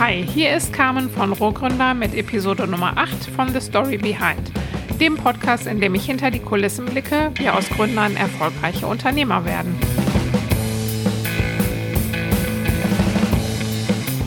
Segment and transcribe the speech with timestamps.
[0.00, 4.50] Hi, hier ist Carmen von Rohgründer mit Episode Nummer 8 von The Story Behind,
[4.98, 9.78] dem Podcast, in dem ich hinter die Kulissen blicke, wie aus Gründern erfolgreiche Unternehmer werden.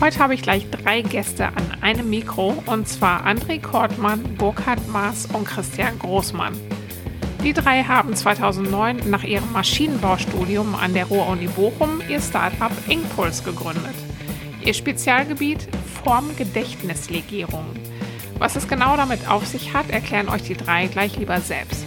[0.00, 5.26] Heute habe ich gleich drei Gäste an einem Mikro und zwar André Kortmann, Burkhard Maas
[5.26, 6.54] und Christian Großmann.
[7.42, 14.03] Die drei haben 2009 nach ihrem Maschinenbaustudium an der Ruhr-Uni Bochum ihr Startup Inkpuls gegründet.
[14.64, 15.68] Ihr Spezialgebiet
[16.04, 17.66] Formgedächtnislegierung.
[18.38, 21.84] Was es genau damit auf sich hat, erklären euch die drei gleich lieber selbst.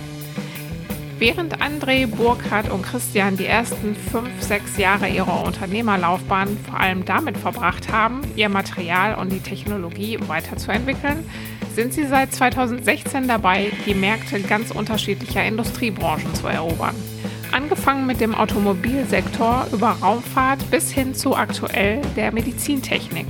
[1.18, 7.38] Während André, Burkhard und Christian die ersten fünf, sechs Jahre ihrer Unternehmerlaufbahn vor allem damit
[7.38, 11.28] verbracht haben, ihr Material und die Technologie weiterzuentwickeln,
[11.74, 16.96] sind sie seit 2016 dabei, die Märkte ganz unterschiedlicher Industriebranchen zu erobern.
[17.58, 23.26] Angefangen mit dem Automobilsektor über Raumfahrt bis hin zu aktuell der Medizintechnik.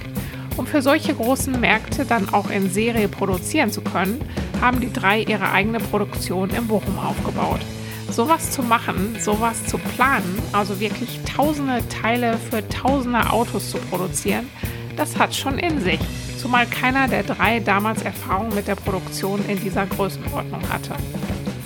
[0.57, 4.19] Um für solche großen Märkte dann auch in Serie produzieren zu können,
[4.59, 7.61] haben die drei ihre eigene Produktion in Bochum aufgebaut.
[8.09, 14.49] Sowas zu machen, sowas zu planen, also wirklich tausende Teile für tausende Autos zu produzieren,
[14.97, 16.01] das hat schon in sich.
[16.37, 20.95] Zumal keiner der drei damals Erfahrung mit der Produktion in dieser Größenordnung hatte.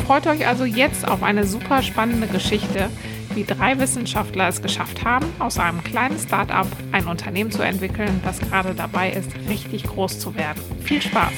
[0.06, 2.90] Freut euch also jetzt auf eine super spannende Geschichte,
[3.34, 8.40] wie drei Wissenschaftler es geschafft haben, aus einem kleinen Start-up ein Unternehmen zu entwickeln, das
[8.40, 10.62] gerade dabei ist, richtig groß zu werden.
[10.84, 11.34] Viel Spaß!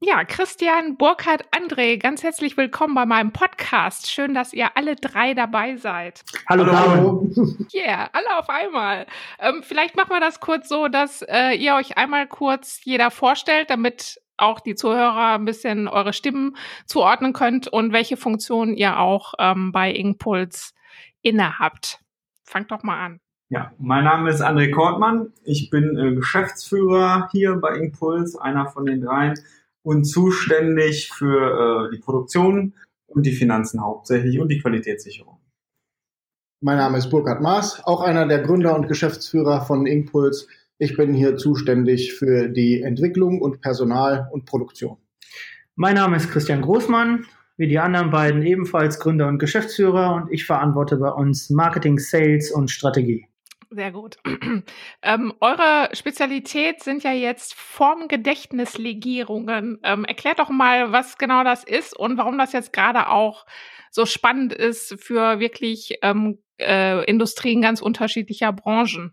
[0.00, 4.10] Ja, Christian, Burkhard, André, ganz herzlich willkommen bei meinem Podcast.
[4.10, 6.22] Schön, dass ihr alle drei dabei seid.
[6.48, 7.28] Hallo, hallo.
[7.74, 9.06] Yeah, alle auf einmal.
[9.38, 13.70] Ähm, vielleicht machen wir das kurz so, dass äh, ihr euch einmal kurz jeder vorstellt,
[13.70, 19.34] damit auch die Zuhörer ein bisschen eure Stimmen zuordnen könnt und welche Funktionen ihr auch
[19.38, 20.74] ähm, bei Ingpuls
[21.22, 22.00] innehabt.
[22.44, 23.20] Fangt doch mal an.
[23.50, 25.32] Ja, mein Name ist André Kortmann.
[25.42, 29.34] Ich bin äh, Geschäftsführer hier bei Ingpuls, einer von den dreien
[29.82, 32.74] und zuständig für äh, die Produktion
[33.06, 35.38] und die Finanzen hauptsächlich und die Qualitätssicherung.
[36.60, 40.48] Mein Name ist Burkhard Maas, auch einer der Gründer und Geschäftsführer von Ingpuls.
[40.80, 44.98] Ich bin hier zuständig für die Entwicklung und Personal und Produktion.
[45.74, 50.46] Mein Name ist Christian Großmann, wie die anderen beiden ebenfalls Gründer und Geschäftsführer und ich
[50.46, 53.26] verantworte bei uns Marketing, Sales und Strategie.
[53.70, 54.18] Sehr gut.
[55.02, 59.80] ähm, eure Spezialität sind ja jetzt Formgedächtnislegierungen.
[59.82, 63.46] Ähm, erklärt doch mal, was genau das ist und warum das jetzt gerade auch
[63.90, 69.12] so spannend ist für wirklich ähm, äh, Industrien ganz unterschiedlicher Branchen.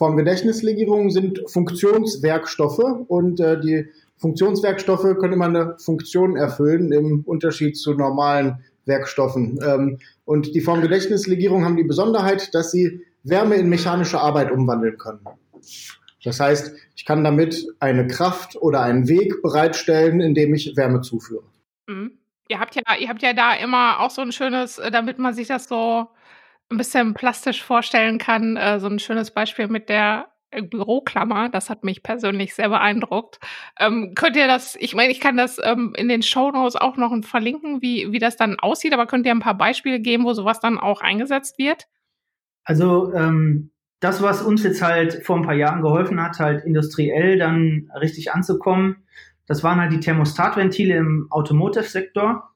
[0.00, 3.84] Formgedächtnislegierungen sind Funktionswerkstoffe und äh, die
[4.16, 9.58] Funktionswerkstoffe können immer eine Funktion erfüllen im Unterschied zu normalen Werkstoffen.
[9.62, 15.20] Ähm, und die Formgedächtnislegierungen haben die Besonderheit, dass sie Wärme in mechanische Arbeit umwandeln können.
[16.24, 21.44] Das heißt, ich kann damit eine Kraft oder einen Weg bereitstellen, indem ich Wärme zuführe.
[21.86, 22.12] Mhm.
[22.48, 25.34] Ihr habt ja, ihr habt ja da immer auch so ein schönes, äh, damit man
[25.34, 26.08] sich das so
[26.70, 31.48] ein bisschen plastisch vorstellen kann, äh, so ein schönes Beispiel mit der äh, Büroklammer.
[31.48, 33.40] Das hat mich persönlich sehr beeindruckt.
[33.78, 36.96] Ähm, könnt ihr das, ich meine, ich kann das ähm, in den Show Notes auch
[36.96, 40.32] noch verlinken, wie, wie das dann aussieht, aber könnt ihr ein paar Beispiele geben, wo
[40.32, 41.88] sowas dann auch eingesetzt wird?
[42.64, 43.70] Also ähm,
[44.00, 48.32] das, was uns jetzt halt vor ein paar Jahren geholfen hat, halt industriell dann richtig
[48.32, 49.04] anzukommen,
[49.46, 52.48] das waren halt die Thermostatventile im Automotive-Sektor.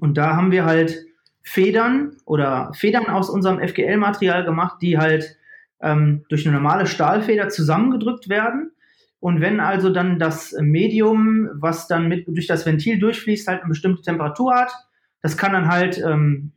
[0.00, 1.06] Und da haben wir halt
[1.42, 5.36] Federn oder Federn aus unserem FGL-Material gemacht, die halt
[5.80, 8.72] ähm, durch eine normale Stahlfeder zusammengedrückt werden.
[9.18, 13.68] Und wenn also dann das Medium, was dann mit, durch das Ventil durchfließt, halt eine
[13.68, 14.72] bestimmte Temperatur hat,
[15.22, 16.52] das kann dann halt ähm,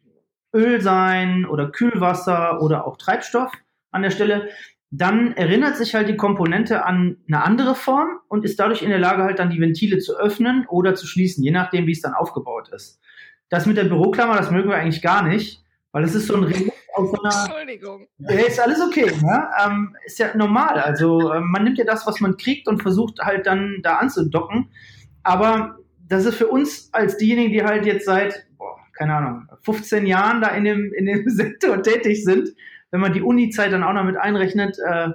[0.54, 3.52] Öl sein oder Kühlwasser oder auch Treibstoff
[3.92, 4.50] an der Stelle,
[4.92, 9.00] dann erinnert sich halt die Komponente an eine andere Form und ist dadurch in der
[9.00, 12.14] Lage, halt dann die Ventile zu öffnen oder zu schließen, je nachdem, wie es dann
[12.14, 13.02] aufgebaut ist.
[13.54, 16.44] Das mit der Büroklammer, das mögen wir eigentlich gar nicht, weil es ist so ein
[16.44, 17.46] Relikt aus so einer.
[17.46, 18.08] Entschuldigung.
[18.18, 19.48] Ja, ist alles okay, ne?
[19.64, 20.80] Ähm, ist ja normal.
[20.80, 24.72] Also ähm, man nimmt ja das, was man kriegt und versucht halt dann da anzudocken.
[25.22, 25.78] Aber
[26.08, 30.42] das ist für uns als diejenigen, die halt jetzt seit, boah, keine Ahnung, 15 Jahren
[30.42, 32.50] da in dem, in dem Sektor tätig sind,
[32.90, 35.10] wenn man die Uni-Zeit dann auch noch mit einrechnet, äh,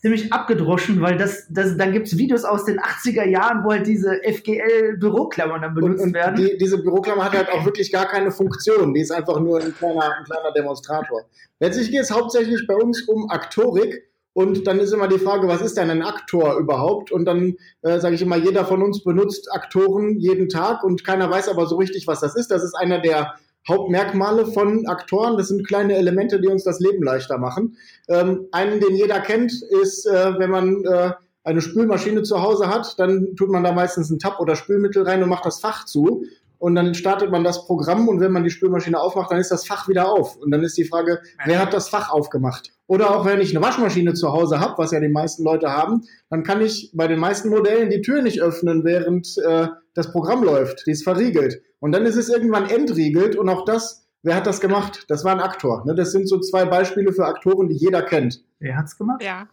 [0.00, 4.20] ziemlich abgedroschen, weil das, das, da gibt's Videos aus den 80er Jahren, wo halt diese
[4.24, 6.36] FGL-Büroklammern dann benutzt und, und werden.
[6.36, 8.94] Die, diese Büroklammer hat halt auch wirklich gar keine Funktion.
[8.94, 11.22] Die ist einfach nur ein kleiner, ein kleiner Demonstrator.
[11.58, 14.06] Letztlich geht es hauptsächlich bei uns um Aktorik.
[14.32, 17.10] Und dann ist immer die Frage, was ist denn ein Aktor überhaupt?
[17.10, 21.28] Und dann äh, sage ich immer, jeder von uns benutzt Aktoren jeden Tag und keiner
[21.28, 22.50] weiß aber so richtig, was das ist.
[22.50, 23.34] Das ist einer der
[23.68, 25.36] Hauptmerkmale von Aktoren.
[25.36, 27.76] Das sind kleine Elemente, die uns das Leben leichter machen.
[28.08, 29.52] Ähm, einen, den jeder kennt,
[29.82, 31.12] ist, äh, wenn man äh,
[31.44, 35.22] eine Spülmaschine zu Hause hat, dann tut man da meistens einen Tab oder Spülmittel rein
[35.22, 36.24] und macht das Fach zu.
[36.58, 39.66] Und dann startet man das Programm und wenn man die Spülmaschine aufmacht, dann ist das
[39.66, 40.36] Fach wieder auf.
[40.36, 42.72] Und dann ist die Frage, wer hat das Fach aufgemacht?
[42.86, 46.02] Oder auch wenn ich eine Waschmaschine zu Hause habe, was ja die meisten Leute haben,
[46.28, 50.42] dann kann ich bei den meisten Modellen die Tür nicht öffnen, während äh, das Programm
[50.42, 50.86] läuft.
[50.86, 51.62] Die ist verriegelt.
[51.80, 55.04] Und dann ist es irgendwann entriegelt und auch das, wer hat das gemacht?
[55.08, 55.84] Das war ein Aktor.
[55.86, 55.94] Ne?
[55.94, 58.44] Das sind so zwei Beispiele für Aktoren, die jeder kennt.
[58.58, 59.22] Wer hat's gemacht?
[59.22, 59.48] Ja.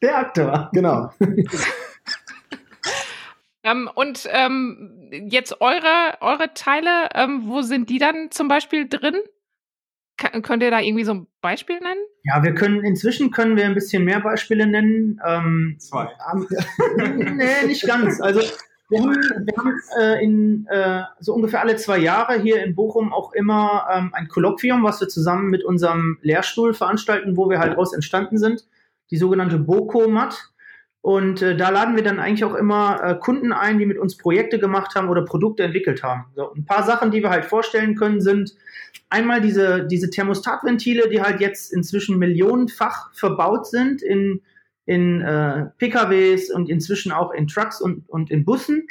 [0.00, 0.70] Der Aktor.
[0.72, 1.10] Genau.
[3.64, 9.16] ähm, und ähm, jetzt eure, eure Teile, ähm, wo sind die dann zum Beispiel drin?
[10.16, 12.00] Kann, könnt ihr da irgendwie so ein Beispiel nennen?
[12.24, 15.20] Ja, wir können inzwischen können wir ein bisschen mehr Beispiele nennen.
[15.24, 16.08] Ähm, Zwei.
[16.96, 18.20] nee, nicht ganz.
[18.20, 18.40] Also
[18.88, 23.12] wir haben, wir haben äh, in äh, so ungefähr alle zwei Jahre hier in Bochum
[23.12, 27.76] auch immer ähm, ein Kolloquium, was wir zusammen mit unserem Lehrstuhl veranstalten, wo wir halt
[27.76, 28.66] raus entstanden sind,
[29.10, 30.52] die sogenannte BOCO-MAT.
[31.00, 34.16] Und äh, da laden wir dann eigentlich auch immer äh, Kunden ein, die mit uns
[34.16, 36.26] Projekte gemacht haben oder Produkte entwickelt haben.
[36.34, 38.54] So, ein paar Sachen, die wir halt vorstellen können, sind
[39.10, 44.40] einmal diese, diese Thermostatventile, die halt jetzt inzwischen millionenfach verbaut sind in
[44.88, 48.86] in äh, PKWs und inzwischen auch in Trucks und, und in Bussen.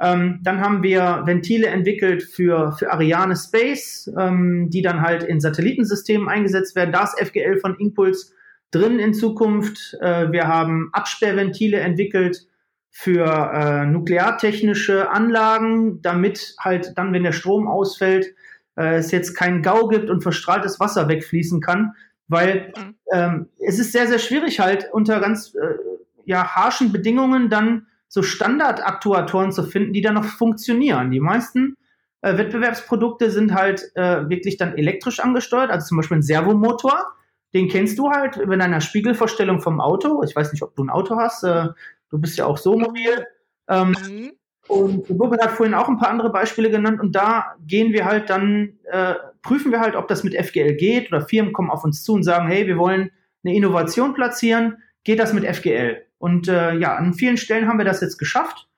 [0.00, 5.40] Ähm, dann haben wir Ventile entwickelt für, für Ariane Space, ähm, die dann halt in
[5.40, 6.90] Satellitensystemen eingesetzt werden.
[6.90, 8.32] Da ist FGL von Impulse
[8.72, 9.96] drin in Zukunft.
[10.00, 12.48] Äh, wir haben Absperrventile entwickelt
[12.90, 18.34] für äh, nukleartechnische Anlagen, damit halt dann, wenn der Strom ausfällt,
[18.76, 21.92] äh, es jetzt keinen GAU gibt und verstrahltes Wasser wegfließen kann,
[22.28, 22.94] weil mhm.
[23.12, 25.76] ähm, es ist sehr, sehr schwierig halt unter ganz äh,
[26.24, 31.10] ja, harschen Bedingungen dann so Standardaktuatoren zu finden, die dann noch funktionieren.
[31.10, 31.76] Die meisten
[32.22, 37.12] äh, Wettbewerbsprodukte sind halt äh, wirklich dann elektrisch angesteuert, also zum Beispiel ein Servomotor.
[37.54, 40.22] Den kennst du halt in einer Spiegelvorstellung vom Auto.
[40.24, 41.44] Ich weiß nicht, ob du ein Auto hast.
[41.44, 41.68] Äh,
[42.10, 43.26] du bist ja auch so mobil.
[43.68, 44.32] Ähm, mhm.
[44.68, 48.30] Und Burkhard hat vorhin auch ein paar andere Beispiele genannt und da gehen wir halt
[48.30, 49.14] dann, äh,
[49.46, 52.24] prüfen wir halt, ob das mit FGL geht oder Firmen kommen auf uns zu und
[52.24, 53.12] sagen, hey, wir wollen
[53.44, 56.02] eine Innovation platzieren, geht das mit FGL?
[56.18, 58.68] Und äh, ja, an vielen Stellen haben wir das jetzt geschafft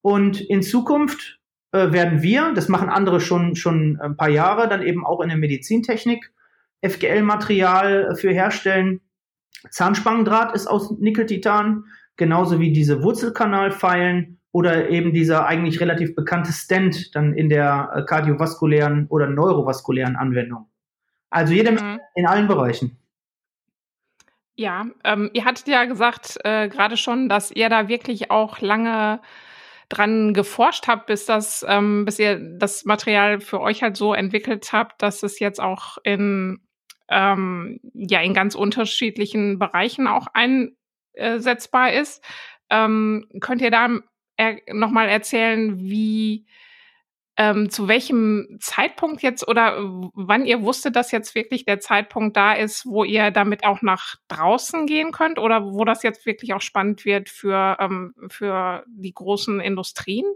[0.00, 1.40] und in Zukunft
[1.72, 5.28] äh, werden wir, das machen andere schon, schon ein paar Jahre, dann eben auch in
[5.28, 6.32] der Medizintechnik
[6.82, 9.00] FGL-Material für herstellen.
[9.70, 11.84] Zahnspangendraht ist aus Nickel-Titan,
[12.16, 18.02] genauso wie diese Wurzelkanalpfeilen oder eben dieser eigentlich relativ bekannte Stent dann in der äh,
[18.04, 20.68] kardiovaskulären oder neurovaskulären Anwendung.
[21.30, 21.98] Also jede mhm.
[22.14, 22.98] in allen Bereichen.
[24.54, 29.20] Ja, ähm, ihr hattet ja gesagt äh, gerade schon, dass ihr da wirklich auch lange
[29.88, 34.72] dran geforscht habt, bis das, ähm, bis ihr das Material für euch halt so entwickelt
[34.72, 36.60] habt, dass es jetzt auch in
[37.08, 42.22] ähm, ja in ganz unterschiedlichen Bereichen auch einsetzbar ist.
[42.70, 43.88] Ähm, könnt ihr da
[44.36, 46.46] er nochmal erzählen, wie
[47.38, 49.78] ähm, zu welchem Zeitpunkt jetzt oder
[50.14, 54.16] wann ihr wusstet, dass jetzt wirklich der Zeitpunkt da ist, wo ihr damit auch nach
[54.28, 59.14] draußen gehen könnt oder wo das jetzt wirklich auch spannend wird für, ähm, für die
[59.14, 60.26] großen Industrien?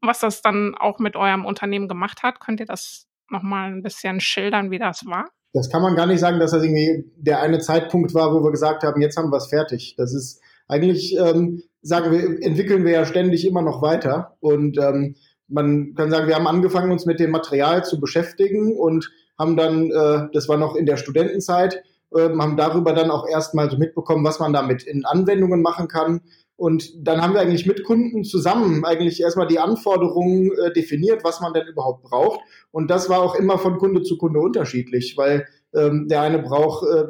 [0.00, 4.20] Was das dann auch mit eurem Unternehmen gemacht hat, könnt ihr das nochmal ein bisschen
[4.20, 5.28] schildern, wie das war?
[5.52, 8.52] Das kann man gar nicht sagen, dass das irgendwie der eine Zeitpunkt war, wo wir
[8.52, 9.94] gesagt haben, jetzt haben wir es fertig.
[9.96, 14.36] Das ist eigentlich ähm, sagen wir, entwickeln wir ja ständig immer noch weiter.
[14.40, 15.14] Und ähm,
[15.48, 19.90] man kann sagen, wir haben angefangen, uns mit dem Material zu beschäftigen und haben dann,
[19.90, 21.82] äh, das war noch in der Studentenzeit,
[22.14, 26.22] äh, haben darüber dann auch erstmal so mitbekommen, was man damit in Anwendungen machen kann.
[26.56, 31.40] Und dann haben wir eigentlich mit Kunden zusammen eigentlich erstmal die Anforderungen äh, definiert, was
[31.40, 32.40] man denn überhaupt braucht.
[32.72, 36.84] Und das war auch immer von Kunde zu Kunde unterschiedlich, weil ähm, der eine braucht
[36.88, 37.04] äh,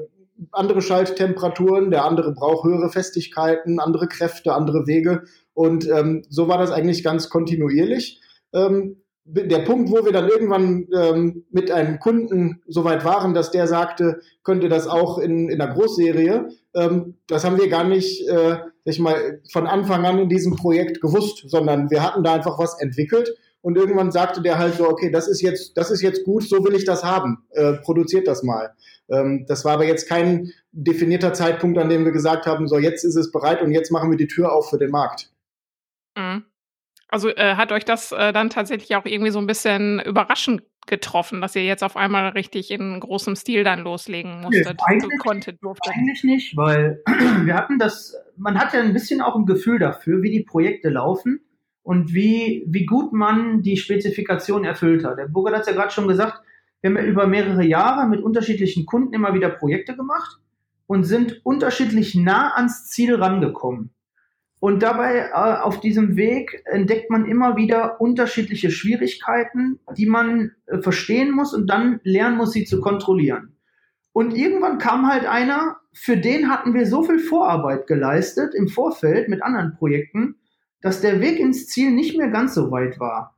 [0.53, 5.25] andere Schalttemperaturen, der andere braucht höhere Festigkeiten, andere Kräfte, andere Wege.
[5.55, 8.21] Und ähm, so war das eigentlich ganz kontinuierlich.
[8.53, 8.97] Ähm,
[9.29, 13.67] der Punkt, wo wir dann irgendwann ähm, mit einem Kunden so weit waren, dass der
[13.67, 18.59] sagte, könnte das auch in, in der Großserie, ähm, das haben wir gar nicht, äh,
[18.85, 22.81] ich mal, von Anfang an in diesem Projekt gewusst, sondern wir hatten da einfach was
[22.81, 26.45] entwickelt und irgendwann sagte der halt so, okay, das ist jetzt, das ist jetzt gut,
[26.45, 28.71] so will ich das haben, äh, produziert das mal.
[29.09, 33.05] Ähm, das war aber jetzt kein definierter Zeitpunkt, an dem wir gesagt haben, so jetzt
[33.05, 35.31] ist es bereit und jetzt machen wir die Tür auf für den Markt.
[36.17, 36.45] Mhm.
[37.09, 41.41] Also äh, hat euch das äh, dann tatsächlich auch irgendwie so ein bisschen überraschend getroffen,
[41.41, 45.63] dass ihr jetzt auf einmal richtig in großem Stil dann loslegen musstet, nee, eigentlich, konntet,
[45.63, 45.93] durftet?
[45.95, 47.03] Eigentlich nicht, weil
[47.45, 50.89] wir hatten das, man hat ja ein bisschen auch ein Gefühl dafür, wie die Projekte
[50.89, 51.41] laufen
[51.83, 55.19] und wie, wie gut man die Spezifikation erfüllt hat.
[55.19, 56.41] Der Burger hat es ja gerade schon gesagt,
[56.81, 60.41] Wir haben ja über mehrere Jahre mit unterschiedlichen Kunden immer wieder Projekte gemacht
[60.87, 63.91] und sind unterschiedlich nah ans Ziel rangekommen.
[64.59, 70.79] Und dabei äh, auf diesem Weg entdeckt man immer wieder unterschiedliche Schwierigkeiten, die man äh,
[70.79, 73.57] verstehen muss und dann lernen muss, sie zu kontrollieren.
[74.13, 79.29] Und irgendwann kam halt einer, für den hatten wir so viel Vorarbeit geleistet im Vorfeld
[79.29, 80.37] mit anderen Projekten,
[80.81, 83.36] dass der Weg ins Ziel nicht mehr ganz so weit war.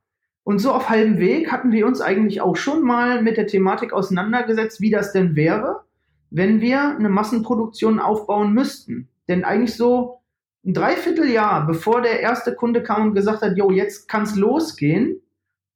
[0.48, 3.92] Und so auf halbem Weg hatten wir uns eigentlich auch schon mal mit der Thematik
[3.92, 5.82] auseinandergesetzt, wie das denn wäre,
[6.30, 9.10] wenn wir eine Massenproduktion aufbauen müssten.
[9.28, 10.22] Denn eigentlich so
[10.64, 15.20] ein Dreivierteljahr, bevor der erste Kunde kam und gesagt hat, jo, jetzt kann's losgehen,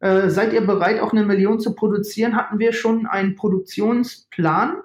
[0.00, 4.79] äh, seid ihr bereit, auch eine Million zu produzieren, hatten wir schon einen Produktionsplan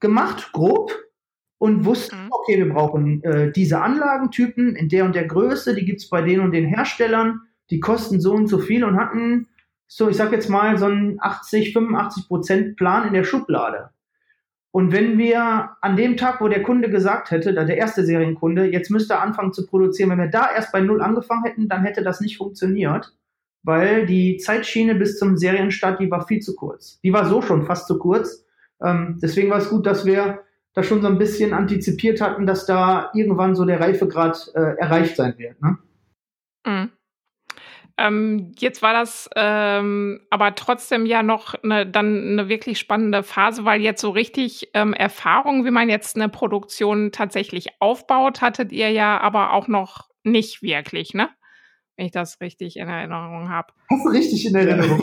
[0.00, 0.92] gemacht, grob,
[1.56, 2.28] und wussten, mhm.
[2.30, 6.40] okay, wir brauchen äh, diese Anlagentypen in der und der Größe, die gibt's bei den
[6.40, 7.40] und den Herstellern,
[7.70, 9.48] die kosten so und so viel und hatten
[9.86, 13.90] so, ich sag jetzt mal, so einen 80, 85 Prozent Plan in der Schublade.
[14.70, 18.90] Und wenn wir an dem Tag, wo der Kunde gesagt hätte, der erste Serienkunde, jetzt
[18.90, 22.02] müsste er anfangen zu produzieren, wenn wir da erst bei Null angefangen hätten, dann hätte
[22.02, 23.14] das nicht funktioniert,
[23.62, 27.00] weil die Zeitschiene bis zum Serienstart, die war viel zu kurz.
[27.02, 28.44] Die war so schon fast zu kurz.
[28.82, 30.40] Ähm, deswegen war es gut, dass wir
[30.72, 35.14] da schon so ein bisschen antizipiert hatten, dass da irgendwann so der Reifegrad äh, erreicht
[35.14, 35.62] sein wird.
[35.62, 35.78] Ne?
[36.66, 36.90] Mhm.
[37.96, 43.64] Ähm, jetzt war das ähm, aber trotzdem ja noch eine, dann eine wirklich spannende Phase,
[43.64, 48.90] weil jetzt so richtig ähm, Erfahrung, wie man jetzt eine Produktion tatsächlich aufbaut, hattet ihr
[48.90, 51.30] ja aber auch noch nicht wirklich, ne?
[51.96, 53.72] Wenn ich das richtig in Erinnerung habe.
[53.88, 55.00] Hast du richtig in Erinnerung?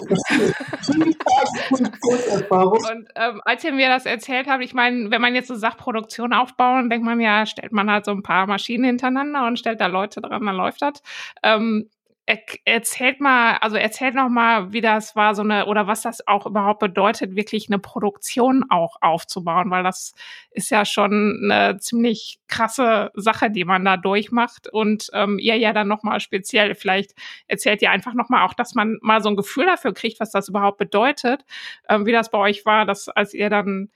[2.76, 6.34] Und ähm, als ihr mir das erzählt habt, ich meine, wenn man jetzt so Sachproduktion
[6.34, 9.88] aufbauen, denkt man ja, stellt man halt so ein paar Maschinen hintereinander und stellt da
[9.88, 11.02] Leute dran, dann läuft das.
[11.44, 11.90] Ähm,
[12.26, 16.28] er, erzählt mal, also erzählt noch mal, wie das war, so eine oder was das
[16.28, 20.14] auch überhaupt bedeutet, wirklich eine Produktion auch aufzubauen, weil das
[20.52, 25.74] ist ja schon eine ziemlich krasse Sache, die man da durchmacht und ähm, ihr ja
[25.74, 26.76] dann noch mal speziell.
[26.76, 27.14] Vielleicht
[27.48, 30.32] erzählt ihr einfach noch mal auch, dass man mal so ein Gefühl dafür kriegt, was
[30.32, 31.44] das überhaupt bedeutet,
[31.90, 33.90] ähm, wie das bei euch war, dass als ihr dann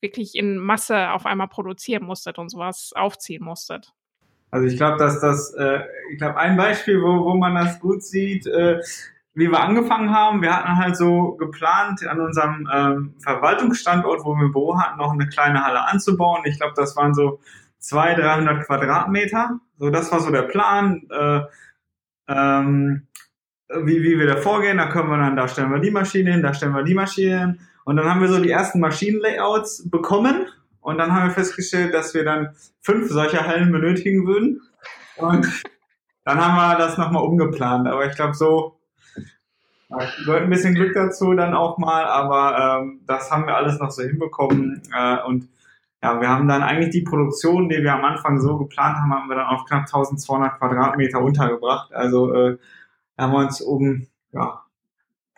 [0.00, 3.92] wirklich in Masse auf einmal produzieren musstet und sowas aufziehen musstet.
[4.50, 5.80] Also ich glaube, dass das, äh,
[6.12, 8.80] ich glaube, ein Beispiel, wo, wo man das gut sieht, äh,
[9.34, 14.46] wie wir angefangen haben, wir hatten halt so geplant, an unserem ähm, Verwaltungsstandort, wo wir
[14.46, 16.42] ein Büro hatten, noch eine kleine Halle anzubauen.
[16.44, 17.40] Ich glaube, das waren so
[17.78, 19.60] 200, 300 Quadratmeter.
[19.78, 21.02] So, das war so der Plan.
[21.10, 21.40] Äh,
[22.28, 23.06] ähm,
[23.68, 26.42] wie, wie wir da vorgehen, da können wir dann, da stellen wir die Maschine hin,
[26.42, 27.60] da stellen wir die Maschine hin.
[27.84, 30.46] Und dann haben wir so die ersten Maschinenlayouts bekommen
[30.80, 34.62] und dann haben wir festgestellt, dass wir dann fünf solcher Hallen benötigen würden.
[35.16, 35.46] Und
[36.24, 37.86] dann haben wir das nochmal umgeplant.
[37.86, 38.80] Aber ich glaube, so
[40.24, 42.04] gehört ein bisschen Glück dazu dann auch mal.
[42.04, 44.82] Aber ähm, das haben wir alles noch so hinbekommen.
[44.96, 45.48] Äh, und
[46.02, 49.28] ja, wir haben dann eigentlich die Produktion, die wir am Anfang so geplant haben, haben
[49.28, 51.92] wir dann auf knapp 1200 Quadratmeter untergebracht.
[51.92, 52.58] Also äh,
[53.18, 54.62] haben wir uns um ja,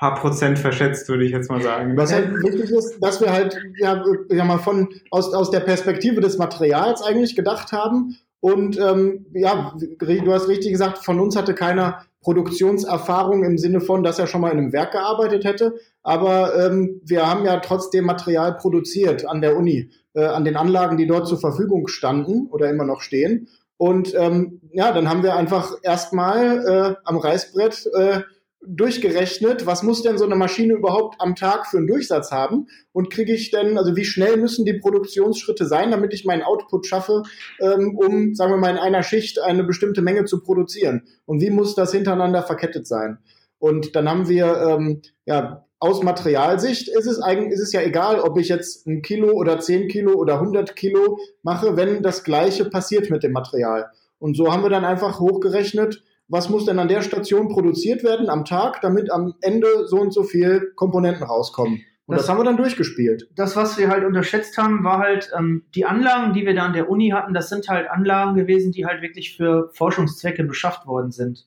[0.03, 1.97] paar Prozent verschätzt, würde ich jetzt mal sagen.
[1.97, 6.21] Was halt wichtig ist, dass wir halt ja, ja mal von aus, aus der Perspektive
[6.21, 8.17] des Materials eigentlich gedacht haben.
[8.41, 14.03] Und ähm, ja, du hast richtig gesagt, von uns hatte keiner Produktionserfahrung im Sinne von,
[14.03, 15.77] dass er schon mal in einem Werk gearbeitet hätte.
[16.03, 20.97] Aber ähm, wir haben ja trotzdem Material produziert an der Uni, äh, an den Anlagen,
[20.97, 23.47] die dort zur Verfügung standen oder immer noch stehen.
[23.77, 28.23] Und ähm, ja, dann haben wir einfach erstmal äh, am Reißbrett äh,
[28.65, 33.11] durchgerechnet, was muss denn so eine Maschine überhaupt am Tag für einen Durchsatz haben und
[33.11, 37.23] kriege ich denn, also wie schnell müssen die Produktionsschritte sein, damit ich meinen Output schaffe,
[37.61, 41.51] ähm, um, sagen wir mal, in einer Schicht eine bestimmte Menge zu produzieren und wie
[41.51, 43.19] muss das hintereinander verkettet sein?
[43.59, 48.21] Und dann haben wir, ähm, ja, aus Materialsicht ist es eigentlich, ist es ja egal,
[48.21, 52.65] ob ich jetzt ein Kilo oder zehn Kilo oder 100 Kilo mache, wenn das Gleiche
[52.67, 53.91] passiert mit dem Material.
[54.21, 58.31] Und so haben wir dann einfach hochgerechnet, was muss denn an der Station produziert werden
[58.31, 61.85] am Tag, damit am Ende so und so viel Komponenten rauskommen.
[62.07, 63.29] Und das, das haben wir dann durchgespielt.
[63.37, 66.73] Das, was wir halt unterschätzt haben, war halt ähm, die Anlagen, die wir da an
[66.73, 71.13] der Uni hatten, das sind halt Anlagen gewesen, die halt wirklich für Forschungszwecke beschafft worden
[71.13, 71.47] sind.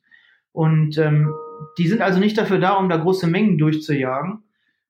[0.52, 1.34] Und ähm,
[1.80, 4.44] die sind also nicht dafür da, um da große Mengen durchzujagen.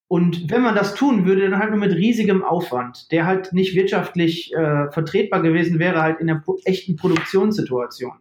[0.09, 3.75] Und wenn man das tun würde, dann halt nur mit riesigem Aufwand, der halt nicht
[3.75, 8.15] wirtschaftlich äh, vertretbar gewesen wäre, halt in der echten Produktionssituation.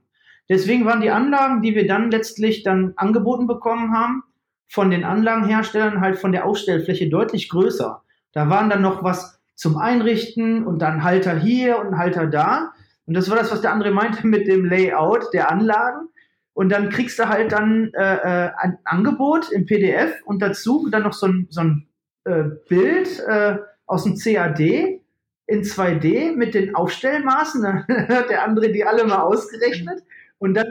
[0.49, 4.25] Deswegen waren die Anlagen, die wir dann letztlich dann angeboten bekommen haben,
[4.69, 8.03] von den Anlagenherstellern halt von der Aufstellfläche deutlich größer.
[8.33, 12.73] Da waren dann noch was zum Einrichten und dann Halter hier und Halter da.
[13.07, 16.09] Und das war das, was der andere meinte mit dem Layout der Anlagen.
[16.53, 21.03] Und dann kriegst du halt dann äh, äh ein Angebot im PDF und dazu dann
[21.03, 21.89] noch so ein, so ein
[22.25, 25.01] äh, Bild äh, aus dem CAD
[25.47, 27.63] in 2D mit den Aufstellmaßen.
[27.89, 30.03] Dann hat der andere die alle mal ausgerechnet.
[30.45, 30.67] Und dann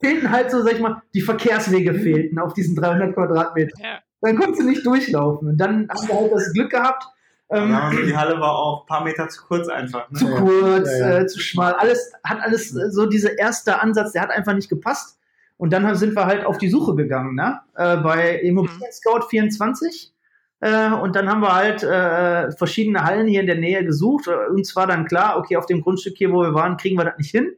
[0.00, 3.82] fehlten halt so, sag ich mal, die Verkehrswege fehlten auf diesen 300 Quadratmetern.
[3.82, 3.98] Ja.
[4.20, 5.48] Dann konntest du nicht durchlaufen.
[5.48, 7.04] Und dann haben wir halt das Glück gehabt.
[7.50, 10.10] Ähm, ja, also die Halle war auch ein paar Meter zu kurz einfach.
[10.10, 10.18] Ne?
[10.18, 11.18] Zu kurz, ja, ja.
[11.18, 11.74] Äh, zu schmal.
[11.74, 15.18] Alles hat alles äh, so dieser erste Ansatz, der hat einfach nicht gepasst.
[15.56, 17.60] Und dann sind wir halt auf die Suche gegangen, ne?
[17.76, 20.12] Äh, bei Immobilien Scout 24.
[20.60, 24.26] Äh, und dann haben wir halt äh, verschiedene Hallen hier in der Nähe gesucht.
[24.50, 27.18] Uns war dann klar, okay, auf dem Grundstück hier, wo wir waren, kriegen wir das
[27.18, 27.54] nicht hin.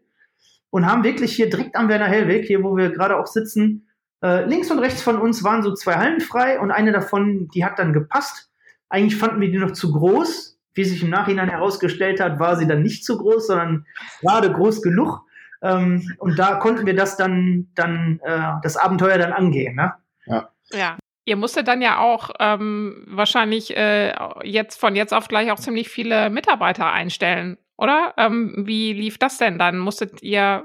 [0.70, 3.88] Und haben wirklich hier direkt am Werner Hellweg, hier wo wir gerade auch sitzen,
[4.22, 7.64] äh, links und rechts von uns waren so zwei Hallen frei und eine davon, die
[7.64, 8.50] hat dann gepasst.
[8.88, 10.58] Eigentlich fanden wir die noch zu groß.
[10.74, 13.86] Wie sich im Nachhinein herausgestellt hat, war sie dann nicht zu groß, sondern
[14.20, 15.20] gerade groß genug.
[15.62, 19.74] Ähm, und da konnten wir das dann, dann äh, das Abenteuer dann angehen.
[19.74, 19.94] Ne?
[20.26, 20.50] Ja.
[20.72, 20.98] ja.
[21.24, 25.88] Ihr musstet dann ja auch ähm, wahrscheinlich äh, jetzt von jetzt auf gleich auch ziemlich
[25.88, 28.14] viele Mitarbeiter einstellen, oder?
[28.16, 29.78] Ähm, wie lief das denn dann?
[29.78, 30.62] Musstet ihr,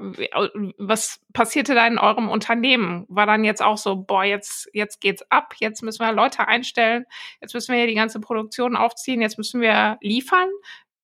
[0.78, 3.04] was passierte da in eurem Unternehmen?
[3.08, 7.04] War dann jetzt auch so, boah, jetzt, jetzt geht's ab, jetzt müssen wir Leute einstellen,
[7.40, 10.48] jetzt müssen wir hier die ganze Produktion aufziehen, jetzt müssen wir liefern?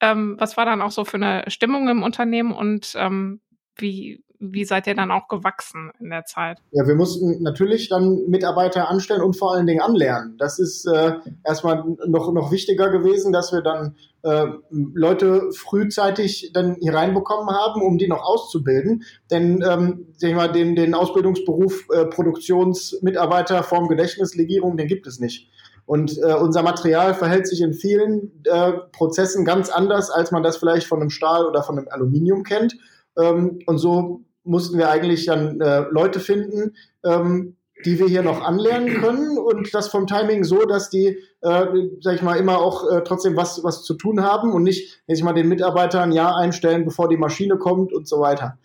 [0.00, 3.40] Ähm, was war dann auch so für eine Stimmung im Unternehmen und ähm,
[3.76, 6.58] wie, wie seid ihr dann auch gewachsen in der Zeit?
[6.70, 10.36] Ja, wir mussten natürlich dann Mitarbeiter anstellen und vor allen Dingen anlernen.
[10.38, 11.14] Das ist äh,
[11.44, 17.82] erstmal noch, noch wichtiger gewesen, dass wir dann äh, Leute frühzeitig dann hier reinbekommen haben,
[17.82, 19.02] um die noch auszubilden.
[19.30, 25.18] Denn ähm, sag ich mal, den, den Ausbildungsberuf äh, Produktionsmitarbeiter Form Gedächtnislegierung, den gibt es
[25.18, 25.50] nicht.
[25.84, 30.58] Und äh, unser Material verhält sich in vielen äh, Prozessen ganz anders, als man das
[30.58, 32.76] vielleicht von einem Stahl oder von einem Aluminium kennt.
[33.18, 36.74] Ähm, und so mussten wir eigentlich dann äh, Leute finden,
[37.04, 41.66] ähm, die wir hier noch anlernen können und das vom Timing so, dass die, äh,
[42.00, 45.16] sag ich mal, immer auch äh, trotzdem was, was zu tun haben und nicht, sag
[45.16, 48.58] ich mal, den Mitarbeiter ein Jahr einstellen, bevor die Maschine kommt und so weiter.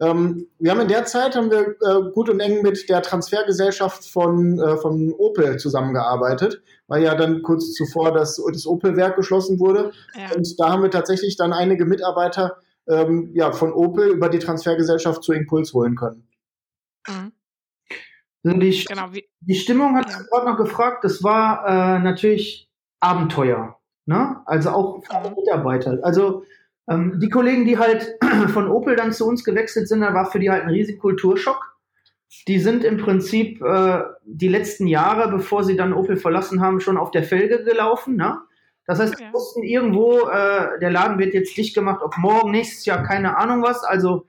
[0.00, 4.06] Ähm, wir haben in der Zeit haben wir äh, gut und eng mit der Transfergesellschaft
[4.06, 9.92] von, äh, von Opel zusammengearbeitet, weil ja dann kurz zuvor das, das Opel-Werk geschlossen wurde.
[10.14, 10.34] Ja.
[10.36, 12.56] Und da haben wir tatsächlich dann einige Mitarbeiter
[12.90, 16.28] ähm, ja, von Opel über die Transfergesellschaft zu Impuls holen können.
[17.08, 17.32] Mhm.
[18.42, 19.08] Die, genau,
[19.40, 20.18] die, Stimmung hat ja.
[20.30, 23.78] gerade noch gefragt, das war äh, natürlich Abenteuer.
[24.06, 24.40] Ne?
[24.46, 25.98] Also auch für alle Mitarbeiter.
[26.02, 26.44] Also
[26.88, 28.16] ähm, die Kollegen, die halt
[28.48, 31.76] von Opel dann zu uns gewechselt sind, da war für die halt ein riesiger Kulturschock.
[32.48, 36.96] Die sind im Prinzip äh, die letzten Jahre, bevor sie dann Opel verlassen haben, schon
[36.96, 38.16] auf der Felge gelaufen.
[38.16, 38.38] Ne?
[38.90, 42.84] Das heißt, wir wussten irgendwo, äh, der Laden wird jetzt dicht gemacht, ob morgen, nächstes
[42.86, 43.84] Jahr, keine Ahnung was.
[43.84, 44.26] Also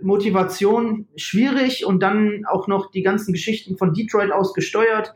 [0.00, 5.14] Motivation schwierig und dann auch noch die ganzen Geschichten von Detroit aus gesteuert.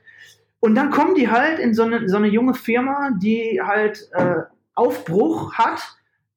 [0.61, 4.42] Und dann kommen die halt in so eine, so eine junge Firma, die halt äh,
[4.77, 5.81] Aufbruch hat,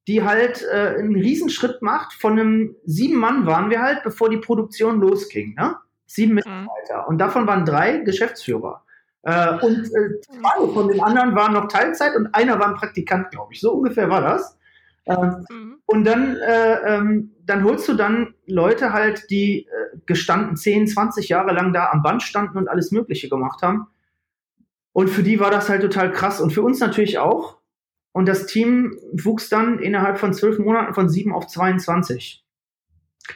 [0.08, 2.14] die halt äh, einen Riesenschritt macht.
[2.14, 5.54] Von einem sieben Mann waren wir halt, bevor die Produktion losging.
[5.54, 5.76] Ne?
[6.06, 6.34] Sieben mhm.
[6.34, 7.06] Mitarbeiter.
[7.06, 8.82] Und davon waren drei Geschäftsführer.
[9.22, 13.30] Äh, und äh, zwei von den anderen waren noch Teilzeit und einer war ein Praktikant,
[13.30, 13.60] glaube ich.
[13.60, 14.58] So ungefähr war das.
[15.06, 15.78] Ähm, mhm.
[15.86, 21.28] Und dann, äh, ähm, dann holst du dann Leute halt, die äh, gestanden 10, 20
[21.28, 23.88] Jahre lang da am Band standen und alles Mögliche gemacht haben.
[24.92, 27.58] Und für die war das halt total krass und für uns natürlich auch.
[28.12, 32.44] Und das Team wuchs dann innerhalb von zwölf Monaten von sieben auf 22.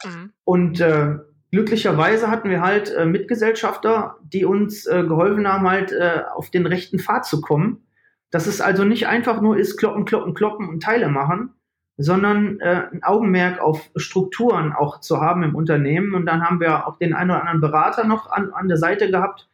[0.05, 0.33] Mhm.
[0.45, 1.19] Und äh,
[1.55, 6.67] glücklicherweise hatten wir halt äh, Mitgesellschafter, die uns äh, geholfen haben, halt äh, auf den
[6.67, 7.87] rechten Pfad zu kommen.
[8.33, 11.51] Dass es also nicht einfach nur ist, kloppen, kloppen, kloppen und Teile machen,
[11.97, 16.15] sondern äh, ein Augenmerk auf Strukturen auch zu haben im Unternehmen.
[16.15, 19.09] Und dann haben wir auch den einen oder anderen Berater noch an, an der Seite
[19.09, 19.49] gehabt,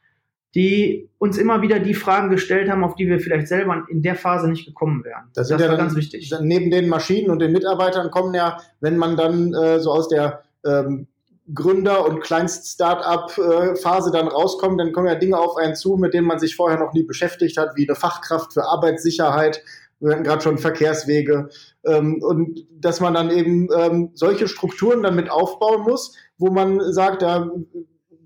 [0.55, 4.15] die uns immer wieder die Fragen gestellt haben, auf die wir vielleicht selber in der
[4.15, 5.25] Phase nicht gekommen wären.
[5.35, 6.35] Das, das war ja ganz wichtig.
[6.41, 10.43] Neben den Maschinen und den Mitarbeitern kommen ja, wenn man dann äh, so aus der
[10.65, 11.07] ähm,
[11.55, 16.39] Gründer- und Kleinst-Startup-Phase dann rauskommen, dann kommen ja Dinge auf einen zu, mit denen man
[16.39, 19.63] sich vorher noch nie beschäftigt hat, wie eine Fachkraft für Arbeitssicherheit,
[20.01, 21.51] wir hatten gerade schon Verkehrswege,
[21.85, 26.93] ähm, und dass man dann eben ähm, solche Strukturen dann mit aufbauen muss, wo man
[26.93, 27.51] sagt, da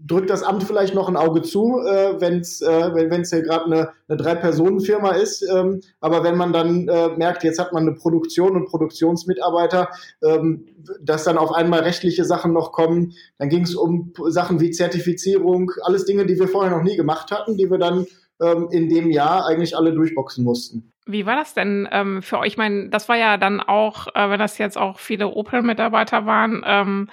[0.07, 3.65] drückt das Amt vielleicht noch ein Auge zu, äh, wenn's, äh, wenn es hier gerade
[3.65, 5.43] eine, eine Drei-Personen-Firma ist.
[5.43, 9.89] Ähm, aber wenn man dann äh, merkt, jetzt hat man eine Produktion und Produktionsmitarbeiter,
[10.23, 10.67] ähm,
[11.01, 15.71] dass dann auf einmal rechtliche Sachen noch kommen, dann ging es um Sachen wie Zertifizierung,
[15.83, 18.07] alles Dinge, die wir vorher noch nie gemacht hatten, die wir dann
[18.43, 20.93] ähm, in dem Jahr eigentlich alle durchboxen mussten.
[21.07, 22.49] Wie war das denn ähm, für euch?
[22.49, 26.63] Ich meine, das war ja dann auch, äh, wenn das jetzt auch viele Opel-Mitarbeiter waren,
[26.67, 27.09] ähm,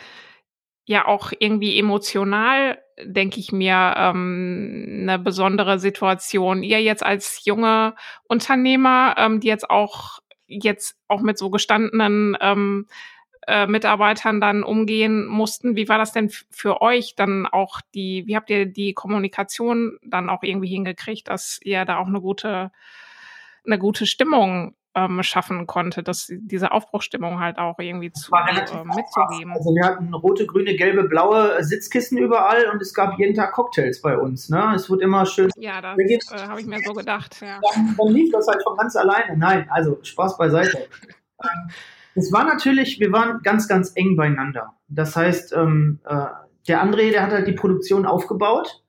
[0.91, 6.63] ja auch irgendwie emotional denke ich mir, ähm, eine besondere Situation.
[6.63, 7.95] Ihr jetzt als junge
[8.27, 12.88] Unternehmer, ähm, die jetzt auch jetzt auch mit so gestandenen ähm,
[13.47, 15.75] äh, Mitarbeitern dann umgehen mussten.
[15.75, 20.30] Wie war das denn für euch dann auch die, wie habt ihr die Kommunikation dann
[20.30, 22.71] auch irgendwie hingekriegt, dass ihr da auch eine gute,
[23.65, 29.54] eine gute Stimmung ähm, schaffen konnte, dass diese Aufbruchstimmung halt auch irgendwie zu, äh, mitzugeben.
[29.54, 34.01] Also wir hatten rote, grüne, gelbe, blaue Sitzkissen überall und es gab jeden Tag Cocktails
[34.01, 34.49] bei uns.
[34.49, 34.73] Ne?
[34.75, 35.49] Es wurde immer schön.
[35.56, 37.41] Ja, das äh, habe ich mir so gedacht.
[37.41, 37.60] Ja.
[37.73, 39.38] Dann, dann lief das halt von ganz alleine.
[39.38, 40.88] Nein, also Spaß beiseite.
[42.15, 44.73] es war natürlich, wir waren ganz, ganz eng beieinander.
[44.88, 46.25] Das heißt, ähm, äh,
[46.67, 48.84] der André, der hat halt die Produktion aufgebaut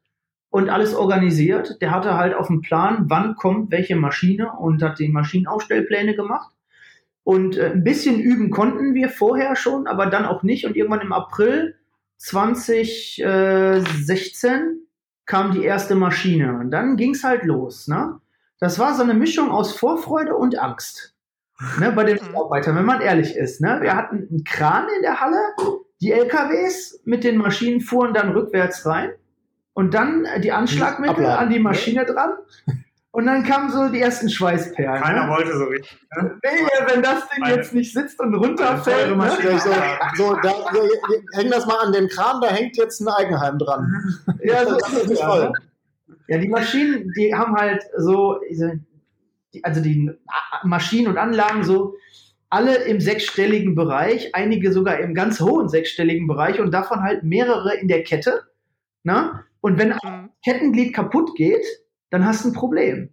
[0.52, 1.80] und alles organisiert.
[1.80, 6.52] Der hatte halt auf dem Plan, wann kommt welche Maschine und hat die Maschinenaufstellpläne gemacht.
[7.24, 10.66] Und äh, ein bisschen üben konnten wir vorher schon, aber dann auch nicht.
[10.66, 11.76] Und irgendwann im April
[12.18, 14.80] 2016
[15.24, 16.58] kam die erste Maschine.
[16.58, 17.88] Und dann ging's halt los.
[17.88, 18.20] Ne?
[18.60, 21.14] Das war so eine Mischung aus Vorfreude und Angst.
[21.78, 22.26] Ne, bei den mhm.
[22.26, 23.62] Mitarbeitern, wenn man ehrlich ist.
[23.62, 23.78] Ne?
[23.80, 25.40] Wir hatten einen Kran in der Halle,
[26.02, 29.12] die LKWs mit den Maschinen fuhren dann rückwärts rein
[29.74, 31.46] und dann äh, die Anschlagmittel Abladen.
[31.46, 32.34] an die Maschine dran.
[33.14, 35.02] Und dann kamen so die ersten Schweißperlen.
[35.02, 35.30] Keiner ne?
[35.30, 35.98] wollte so richtig.
[36.16, 36.40] Ne?
[36.42, 39.14] Nee, wenn das Ding Meine, jetzt nicht sitzt und runterfällt.
[39.14, 39.30] Ne?
[40.16, 40.88] So, so, da, so,
[41.34, 43.86] häng das mal an den Kran, da hängt jetzt ein Eigenheim dran.
[44.42, 45.52] Ja, so ist es ja, ne?
[46.28, 48.40] ja, die Maschinen, die haben halt so,
[49.62, 50.10] also die
[50.64, 51.94] Maschinen und Anlagen so,
[52.48, 57.74] alle im sechsstelligen Bereich, einige sogar im ganz hohen sechsstelligen Bereich und davon halt mehrere
[57.74, 58.42] in der Kette.
[59.02, 59.44] Na?
[59.62, 60.30] Und wenn ein mhm.
[60.44, 61.64] Kettenglied kaputt geht,
[62.10, 63.10] dann hast du ein Problem.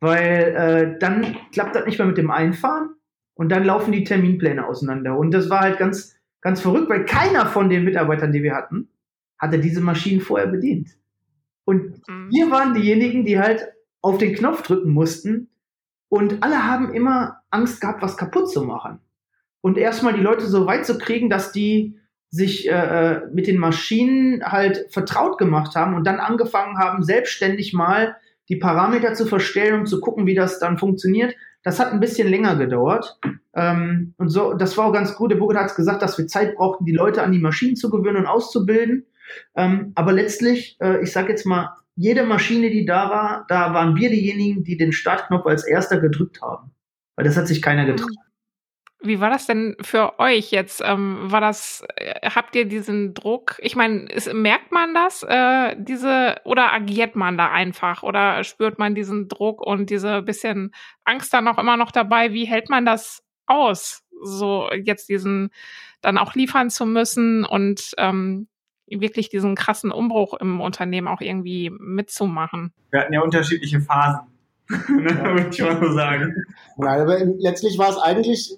[0.00, 2.90] Weil äh, dann klappt das nicht mehr mit dem Einfahren
[3.34, 5.16] und dann laufen die Terminpläne auseinander.
[5.16, 8.88] Und das war halt ganz, ganz verrückt, weil keiner von den Mitarbeitern, die wir hatten,
[9.38, 10.90] hatte diese Maschinen vorher bedient.
[11.64, 12.30] Und mhm.
[12.30, 13.68] wir waren diejenigen, die halt
[14.02, 15.50] auf den Knopf drücken mussten.
[16.08, 18.98] Und alle haben immer Angst gehabt, was kaputt zu machen.
[19.60, 21.98] Und erstmal die Leute so weit zu kriegen, dass die
[22.30, 27.72] sich äh, äh, mit den Maschinen halt vertraut gemacht haben und dann angefangen haben, selbstständig
[27.72, 28.16] mal
[28.48, 31.34] die Parameter zu verstellen und zu gucken, wie das dann funktioniert.
[31.62, 33.18] Das hat ein bisschen länger gedauert.
[33.54, 35.32] Ähm, und so, das war auch ganz gut.
[35.32, 38.18] Der Burger hat gesagt, dass wir Zeit brauchten, die Leute an die Maschinen zu gewöhnen
[38.18, 39.06] und auszubilden.
[39.56, 43.96] Ähm, aber letztlich, äh, ich sage jetzt mal, jede Maschine, die da war, da waren
[43.96, 46.70] wir diejenigen, die den Startknopf als erster gedrückt haben.
[47.16, 48.10] Weil das hat sich keiner getraut.
[49.06, 50.82] Wie war das denn für euch jetzt?
[50.84, 53.56] Ähm, war das, äh, habt ihr diesen Druck?
[53.60, 58.02] Ich meine, merkt man das, äh, diese, oder agiert man da einfach?
[58.02, 60.72] Oder spürt man diesen Druck und diese bisschen
[61.04, 62.32] Angst dann auch immer noch dabei?
[62.32, 64.02] Wie hält man das aus?
[64.22, 65.50] So jetzt diesen
[66.00, 68.48] dann auch liefern zu müssen und ähm,
[68.86, 72.72] wirklich diesen krassen Umbruch im Unternehmen auch irgendwie mitzumachen?
[72.90, 74.20] Wir hatten ja unterschiedliche Phasen.
[74.68, 76.34] ne, würde ich mal so sagen.
[76.76, 78.56] Nein, aber letztlich war es eigentlich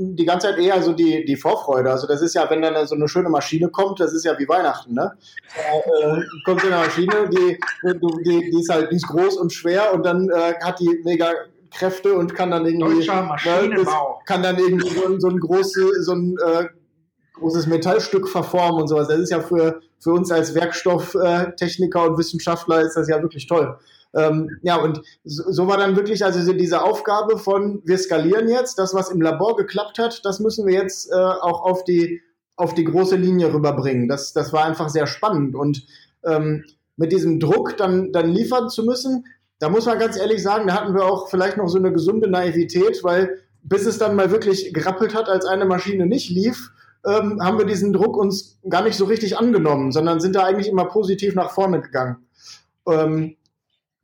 [0.00, 1.90] die ganze Zeit eher so die, die Vorfreude.
[1.90, 4.48] Also das ist ja, wenn dann so eine schöne Maschine kommt, das ist ja wie
[4.48, 5.12] Weihnachten, ne?
[5.56, 9.52] Da, äh, kommt so eine Maschine, die, die, die ist halt, die ist groß und
[9.52, 11.32] schwer und dann äh, hat die mega
[11.72, 13.28] Kräfte und kann dann irgendwie, ne.
[13.68, 13.84] Ne,
[14.24, 16.66] kann dann irgendwie so, so ein großes, so ein äh,
[17.34, 19.08] großes Metallstück verformen und sowas.
[19.08, 23.76] Das ist ja für, für uns als Werkstofftechniker und Wissenschaftler ist das ja wirklich toll.
[24.14, 28.78] Ähm, ja, und so, so, war dann wirklich also diese Aufgabe von, wir skalieren jetzt,
[28.78, 32.22] das, was im Labor geklappt hat, das müssen wir jetzt äh, auch auf die,
[32.56, 34.08] auf die große Linie rüberbringen.
[34.08, 35.54] Das, das war einfach sehr spannend.
[35.54, 35.86] Und
[36.24, 36.64] ähm,
[36.96, 39.26] mit diesem Druck dann, dann liefern zu müssen,
[39.58, 42.30] da muss man ganz ehrlich sagen, da hatten wir auch vielleicht noch so eine gesunde
[42.30, 46.70] Naivität, weil bis es dann mal wirklich gerappelt hat, als eine Maschine nicht lief,
[47.04, 50.68] ähm, haben wir diesen Druck uns gar nicht so richtig angenommen, sondern sind da eigentlich
[50.68, 52.26] immer positiv nach vorne gegangen.
[52.86, 53.36] Ähm,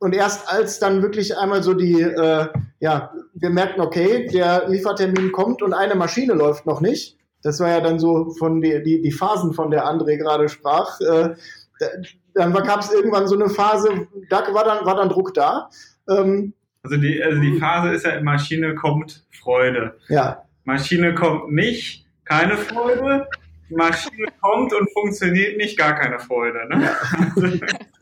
[0.05, 2.47] und erst als dann wirklich einmal so die, äh,
[2.79, 7.17] ja, wir merkten, okay, der Liefertermin kommt und eine Maschine läuft noch nicht.
[7.41, 11.01] Das war ja dann so von die, die, die Phasen, von der André gerade sprach.
[11.01, 11.33] Äh,
[12.35, 15.71] dann gab es irgendwann so eine Phase, da war dann, war dann Druck da.
[16.07, 19.97] Ähm, also, die, also die Phase ist ja, Maschine kommt Freude.
[20.07, 20.43] Ja.
[20.65, 23.27] Maschine kommt nicht, keine Freude.
[23.69, 26.59] Maschine kommt und funktioniert nicht, gar keine Freude.
[26.69, 26.83] Ne?
[26.83, 27.57] Ja.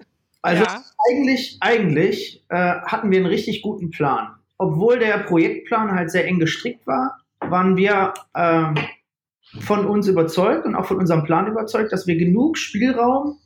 [0.43, 0.83] Also ja.
[1.09, 4.35] eigentlich, eigentlich äh, hatten wir einen richtig guten Plan.
[4.57, 8.73] Obwohl der Projektplan halt sehr eng gestrickt war, waren wir äh,
[9.61, 13.39] von uns überzeugt und auch von unserem Plan überzeugt, dass wir genug Spielraum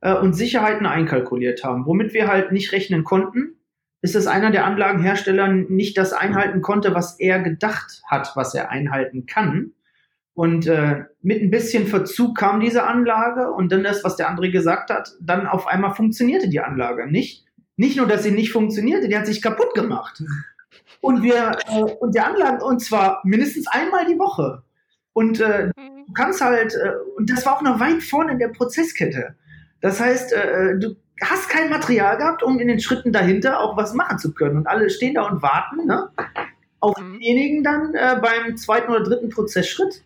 [0.00, 1.84] äh, und Sicherheiten einkalkuliert haben.
[1.84, 3.56] Womit wir halt nicht rechnen konnten,
[4.00, 8.70] ist, dass einer der Anlagenhersteller nicht das einhalten konnte, was er gedacht hat, was er
[8.70, 9.72] einhalten kann.
[10.36, 14.52] Und äh, mit ein bisschen Verzug kam diese Anlage und dann das, was der André
[14.52, 17.46] gesagt hat, dann auf einmal funktionierte die Anlage nicht.
[17.78, 20.22] Nicht nur, dass sie nicht funktionierte, die hat sich kaputt gemacht.
[21.00, 24.62] Und wir äh, und der Anlage und zwar mindestens einmal die Woche.
[25.14, 28.48] Und äh, du kannst halt äh, und das war auch noch weit vorne in der
[28.48, 29.36] Prozesskette.
[29.80, 33.94] Das heißt, äh, du hast kein Material gehabt, um in den Schritten dahinter auch was
[33.94, 34.58] machen zu können.
[34.58, 36.10] Und alle stehen da und warten ne,
[36.80, 37.12] auf mhm.
[37.12, 40.02] denjenigen dann äh, beim zweiten oder dritten Prozessschritt,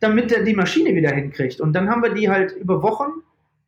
[0.00, 1.60] damit er die Maschine wieder hinkriegt.
[1.60, 3.22] Und dann haben wir die halt über Wochen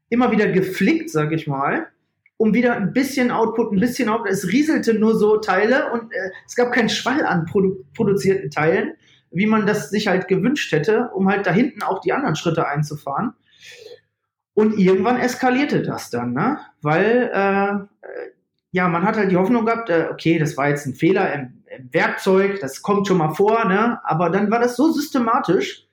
[0.09, 1.89] immer wieder geflickt, sag ich mal,
[2.37, 4.31] um wieder ein bisschen Output, ein bisschen Output.
[4.31, 8.95] Es rieselte nur so Teile und äh, es gab keinen Schwall an produ produzierten Teilen,
[9.31, 12.67] wie man das sich halt gewünscht hätte, um halt da hinten auch die anderen Schritte
[12.67, 13.35] einzufahren.
[14.55, 16.59] Und irgendwann eskalierte das dann, ne?
[16.83, 17.87] weil äh,
[18.73, 21.63] ja, man hat halt die Hoffnung gehabt, äh, okay, das war jetzt ein Fehler im,
[21.77, 24.01] im, Werkzeug, das kommt schon mal vor, ne?
[24.05, 25.87] aber dann war das so systematisch,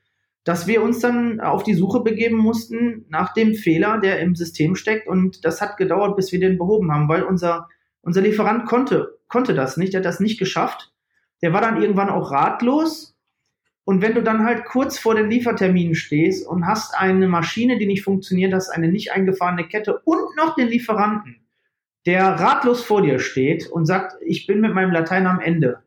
[0.48, 4.76] dass wir uns dann auf die Suche begeben mussten nach dem Fehler, der im System
[4.76, 7.68] steckt und das hat gedauert, bis wir den behoben haben, weil unser,
[8.02, 10.94] unser Lieferant konnte, konnte das nicht, der hat das nicht geschafft.
[11.42, 13.18] Der war dann irgendwann auch ratlos
[13.84, 17.86] und wenn du dann halt kurz vor den Lieferterminen stehst und hast eine Maschine, die
[17.86, 21.46] nicht funktioniert, hast eine nicht eingefahrene Kette und noch den Lieferanten,
[22.06, 25.80] der ratlos vor dir steht und sagt, ich bin mit meinem Latein am Ende.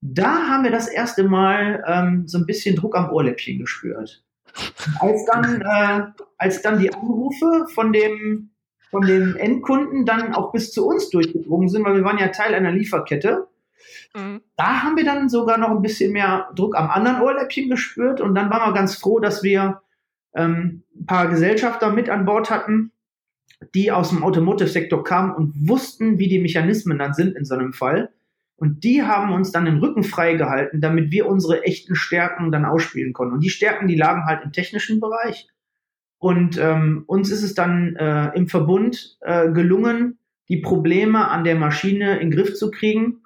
[0.00, 4.24] Da haben wir das erste Mal ähm, so ein bisschen Druck am Ohrläppchen gespürt.
[5.00, 6.06] Als dann, äh,
[6.38, 8.50] als dann die Anrufe von dem,
[8.90, 12.54] von dem Endkunden dann auch bis zu uns durchgedrungen sind, weil wir waren ja Teil
[12.54, 13.48] einer Lieferkette,
[14.16, 14.40] Mhm.
[14.56, 18.34] Da haben wir dann sogar noch ein bisschen mehr Druck am anderen Ohrläppchen gespürt und
[18.34, 19.82] dann waren wir ganz froh, dass wir
[20.34, 22.92] ähm, ein paar Gesellschafter mit an Bord hatten,
[23.74, 27.72] die aus dem Automotive-Sektor kamen und wussten, wie die Mechanismen dann sind in so einem
[27.72, 28.10] Fall.
[28.56, 33.12] Und die haben uns dann den Rücken freigehalten, damit wir unsere echten Stärken dann ausspielen
[33.12, 33.34] konnten.
[33.34, 35.48] Und die Stärken, die lagen halt im technischen Bereich.
[36.18, 41.56] Und ähm, uns ist es dann äh, im Verbund äh, gelungen, die Probleme an der
[41.56, 43.22] Maschine in den Griff zu kriegen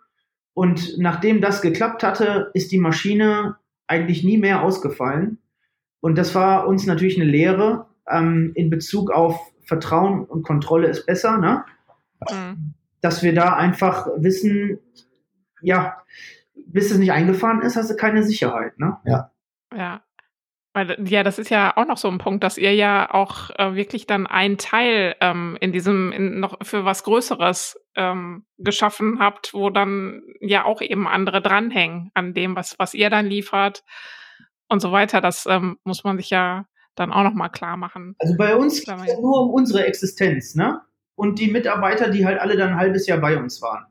[0.55, 5.38] und nachdem das geklappt hatte, ist die Maschine eigentlich nie mehr ausgefallen.
[6.01, 11.07] Und das war uns natürlich eine Lehre ähm, in Bezug auf Vertrauen und Kontrolle ist
[11.07, 11.64] besser, ne?
[12.31, 12.75] Mhm.
[13.01, 14.79] Dass wir da einfach wissen,
[15.62, 16.03] ja,
[16.55, 18.99] bis es nicht eingefahren ist, hast du keine Sicherheit, ne?
[19.05, 19.31] Ja.
[19.75, 20.03] Ja.
[20.73, 23.75] Weil, ja, das ist ja auch noch so ein Punkt, dass ihr ja auch äh,
[23.75, 29.53] wirklich dann einen Teil ähm, in diesem in, noch für was Größeres ähm, geschaffen habt,
[29.53, 33.83] wo dann ja auch eben andere dranhängen an dem, was was ihr dann liefert
[34.68, 35.20] und so weiter.
[35.20, 38.14] Das ähm, muss man sich ja dann auch noch mal klar machen.
[38.20, 40.83] Also bei uns geht es nur um unsere Existenz, ne?
[41.16, 43.87] Und die Mitarbeiter, die halt alle dann ein halbes Jahr bei uns waren.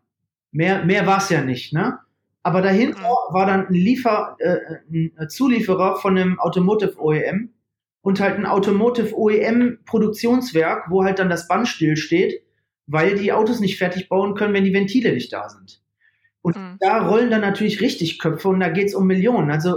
[0.51, 1.99] Mehr mehr war es ja nicht, ne?
[2.43, 3.33] Aber dahinter mhm.
[3.33, 4.57] war dann ein, Liefer, äh,
[4.91, 7.53] ein Zulieferer von einem Automotive OEM
[8.01, 12.41] und halt ein Automotive OEM Produktionswerk, wo halt dann das Band stillsteht,
[12.87, 15.81] weil die Autos nicht fertig bauen können, wenn die Ventile nicht da sind.
[16.41, 16.77] Und mhm.
[16.79, 19.51] da rollen dann natürlich richtig Köpfe und da geht's um Millionen.
[19.51, 19.75] Also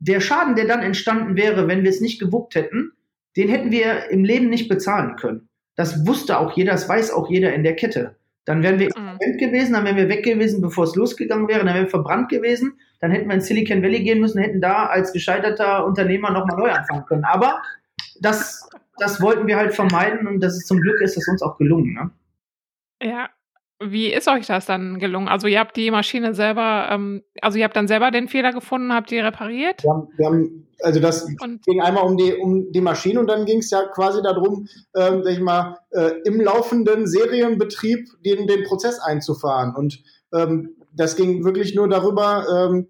[0.00, 2.92] der Schaden, der dann entstanden wäre, wenn wir es nicht gewuppt hätten,
[3.36, 5.48] den hätten wir im Leben nicht bezahlen können.
[5.76, 8.16] Das wusste auch jeder, das weiß auch jeder in der Kette.
[8.44, 9.38] Dann wären wir mhm.
[9.38, 12.78] gewesen, dann wären wir weg gewesen, bevor es losgegangen wäre, dann wären wir verbrannt gewesen,
[13.00, 16.70] dann hätten wir in Silicon Valley gehen müssen, hätten da als gescheiterter Unternehmer nochmal neu
[16.70, 17.24] anfangen können.
[17.24, 17.62] Aber
[18.20, 21.56] das, das wollten wir halt vermeiden und das ist zum Glück ist das uns auch
[21.56, 21.94] gelungen.
[21.94, 22.10] Ne?
[23.02, 23.30] Ja,
[23.88, 25.28] wie ist euch das dann gelungen?
[25.28, 28.92] Also ihr habt die Maschine selber, ähm, also ihr habt dann selber den Fehler gefunden,
[28.92, 29.82] habt die repariert?
[29.82, 33.28] Wir haben, wir haben also das und ging einmal um die um die Maschine und
[33.28, 34.66] dann ging es ja quasi darum,
[34.96, 40.02] ähm, sag ich mal, äh, im laufenden Serienbetrieb den den Prozess einzufahren und
[40.34, 42.88] ähm, das ging wirklich nur darüber, ähm,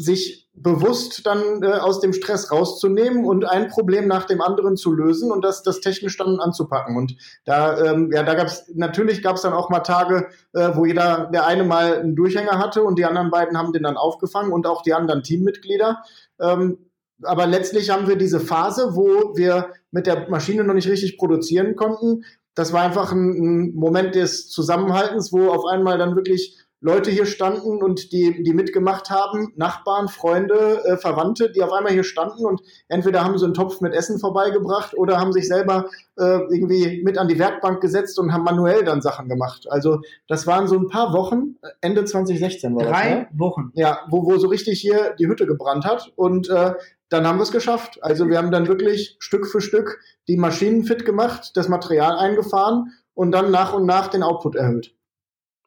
[0.00, 4.92] sich bewusst dann äh, aus dem Stress rauszunehmen und ein Problem nach dem anderen zu
[4.92, 6.96] lösen und das, das technisch dann anzupacken.
[6.96, 11.30] Und da, ähm, ja, da gab's natürlich gab's dann auch mal Tage, äh, wo jeder,
[11.32, 14.66] der eine mal einen Durchhänger hatte und die anderen beiden haben den dann aufgefangen und
[14.66, 16.02] auch die anderen Teammitglieder.
[16.40, 16.90] Ähm,
[17.22, 21.76] aber letztlich haben wir diese Phase, wo wir mit der Maschine noch nicht richtig produzieren
[21.76, 22.24] konnten.
[22.54, 27.26] Das war einfach ein, ein Moment des Zusammenhaltens, wo auf einmal dann wirklich Leute hier
[27.26, 32.46] standen und die, die mitgemacht haben, Nachbarn, Freunde, äh, Verwandte, die auf einmal hier standen
[32.46, 37.02] und entweder haben sie einen Topf mit Essen vorbeigebracht oder haben sich selber äh, irgendwie
[37.04, 39.66] mit an die Werkbank gesetzt und haben manuell dann Sachen gemacht.
[39.68, 43.00] Also das waren so ein paar Wochen, Ende 2016 war Drei das.
[43.00, 43.28] Drei ne?
[43.34, 43.72] Wochen.
[43.74, 46.72] Ja, wo, wo so richtig hier die Hütte gebrannt hat und äh,
[47.10, 47.98] dann haben wir es geschafft.
[48.02, 52.92] Also wir haben dann wirklich Stück für Stück die Maschinen fit gemacht, das Material eingefahren
[53.14, 54.94] und dann nach und nach den Output erhöht.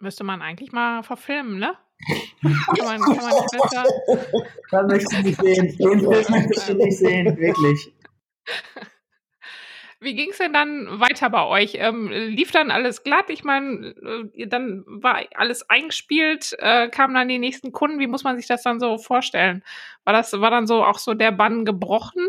[0.03, 1.75] Müsste man eigentlich mal verfilmen, ne?
[2.41, 3.85] kann, man, kann man besser.
[4.69, 5.77] Da möchte ich nicht sehen.
[5.77, 7.93] Den Film möchte ich nicht sehen, wirklich.
[10.01, 11.75] Wie ging es denn dann weiter bei euch?
[11.75, 13.29] Ähm, lief dann alles glatt?
[13.29, 13.95] Ich meine,
[14.35, 17.99] äh, dann war alles eingespielt, äh, kamen dann die nächsten Kunden.
[17.99, 19.63] Wie muss man sich das dann so vorstellen?
[20.03, 22.27] War das, war dann so auch so der Bann gebrochen?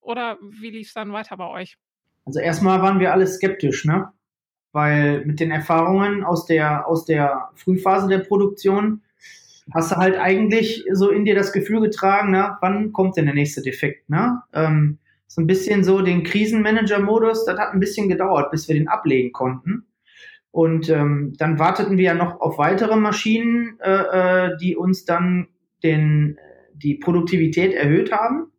[0.00, 1.76] Oder wie lief es dann weiter bei euch?
[2.24, 4.10] Also erstmal waren wir alle skeptisch, ne?
[4.72, 9.02] Weil mit den Erfahrungen aus der, aus der Frühphase der Produktion
[9.72, 13.34] hast du halt eigentlich so in dir das Gefühl getragen, ne, wann kommt denn der
[13.34, 14.42] nächste Defekt, ne?
[14.52, 18.88] Ähm, so ein bisschen so den Krisenmanager-Modus, das hat ein bisschen gedauert, bis wir den
[18.88, 19.84] ablegen konnten.
[20.50, 25.48] Und ähm, dann warteten wir ja noch auf weitere Maschinen, äh, äh, die uns dann
[25.82, 26.38] den,
[26.72, 28.50] die Produktivität erhöht haben.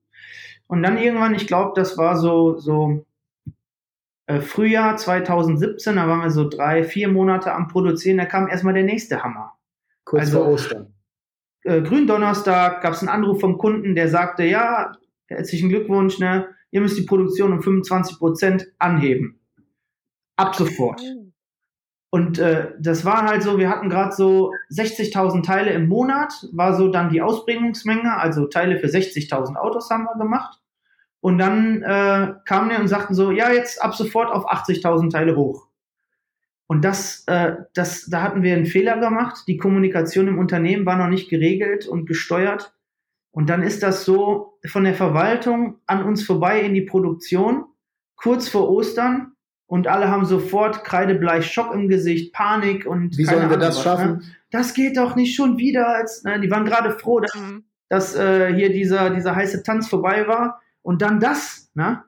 [0.67, 3.05] Und dann irgendwann, ich glaube, das war so, so
[4.41, 8.83] Frühjahr 2017, da waren wir so drei, vier Monate am Produzieren, da kam erstmal der
[8.83, 9.53] nächste Hammer.
[10.05, 10.93] Kurz Also- vor Ostern.
[11.63, 14.93] Äh, Gründonnerstag gab es einen Anruf vom Kunden, der sagte, ja,
[15.27, 19.39] herzlichen Glückwunsch, ne, ihr müsst die Produktion um 25 Prozent anheben.
[20.37, 21.01] Ab sofort.
[22.11, 26.75] Und äh, das war halt so, wir hatten gerade so 60.000 Teile im Monat, war
[26.75, 30.58] so dann die Ausbringungsmenge, also Teile für 60.000 Autos haben wir gemacht.
[31.21, 35.35] Und dann äh, kamen die und sagten so, ja, jetzt ab sofort auf 80.000 Teile
[35.35, 35.67] hoch.
[36.67, 39.43] Und das, äh, das, da hatten wir einen Fehler gemacht.
[39.47, 42.73] Die Kommunikation im Unternehmen war noch nicht geregelt und gesteuert.
[43.31, 47.65] Und dann ist das so von der Verwaltung an uns vorbei in die Produktion,
[48.15, 49.33] kurz vor Ostern.
[49.65, 53.67] Und alle haben sofort kreidebleich Schock im Gesicht, Panik und Wie keine sollen wir Ahnung
[53.67, 54.11] das was, schaffen?
[54.11, 54.21] Ne?
[54.51, 55.87] Das geht doch nicht schon wieder.
[55.89, 56.39] Als, ne?
[56.39, 57.63] Die waren gerade froh, dass, Mhm.
[57.87, 60.61] dass äh, hier dieser, dieser heiße Tanz vorbei war.
[60.81, 61.69] Und dann das.
[61.73, 62.03] Ne?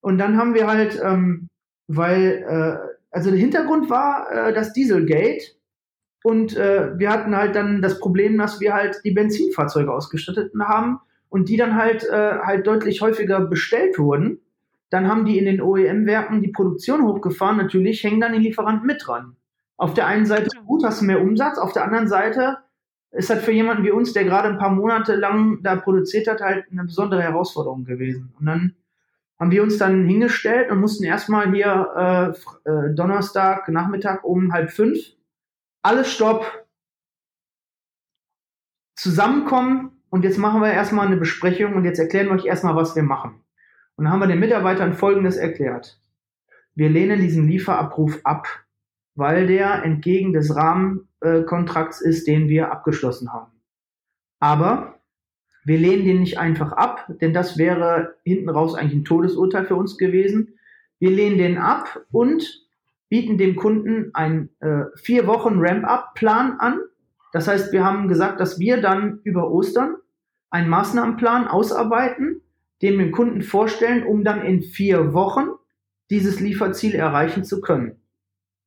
[0.00, 1.48] Und dann haben wir halt, ähm,
[1.88, 5.56] weil, äh, also der Hintergrund war äh, das Dieselgate.
[6.22, 11.00] Und äh, wir hatten halt dann das Problem, dass wir halt die Benzinfahrzeuge ausgestattet haben
[11.28, 14.40] und die dann halt, äh, halt deutlich häufiger bestellt wurden.
[14.90, 17.56] Dann haben die in den OEM-Werken die Produktion hochgefahren.
[17.56, 19.36] Natürlich hängen dann die Lieferanten mit dran.
[19.76, 22.58] Auf der einen Seite gut, hast du mehr Umsatz, auf der anderen Seite
[23.16, 26.40] ist das für jemanden wie uns, der gerade ein paar Monate lang da produziert hat,
[26.40, 28.34] halt eine besondere Herausforderung gewesen.
[28.38, 28.74] Und dann
[29.38, 34.70] haben wir uns dann hingestellt und mussten erstmal hier äh, äh, Donnerstag Nachmittag um halb
[34.70, 34.98] fünf
[35.86, 36.66] alles Stopp,
[38.96, 42.96] zusammenkommen und jetzt machen wir erstmal eine Besprechung und jetzt erklären wir euch erstmal, was
[42.96, 43.44] wir machen.
[43.94, 46.00] Und dann haben wir den Mitarbeitern Folgendes erklärt.
[46.74, 48.48] Wir lehnen diesen Lieferabruf ab,
[49.16, 53.52] weil der entgegen des Rahmenkontrakts ist, den wir abgeschlossen haben.
[54.38, 55.00] Aber
[55.64, 59.74] wir lehnen den nicht einfach ab, denn das wäre hinten raus eigentlich ein Todesurteil für
[59.74, 60.54] uns gewesen.
[61.00, 62.66] Wir lehnen den ab und
[63.08, 66.80] bieten dem Kunden einen äh, vier Wochen Ramp-up-Plan an.
[67.32, 69.96] Das heißt, wir haben gesagt, dass wir dann über Ostern
[70.50, 72.42] einen Maßnahmenplan ausarbeiten,
[72.82, 75.48] den wir dem Kunden vorstellen, um dann in vier Wochen
[76.10, 78.00] dieses Lieferziel erreichen zu können.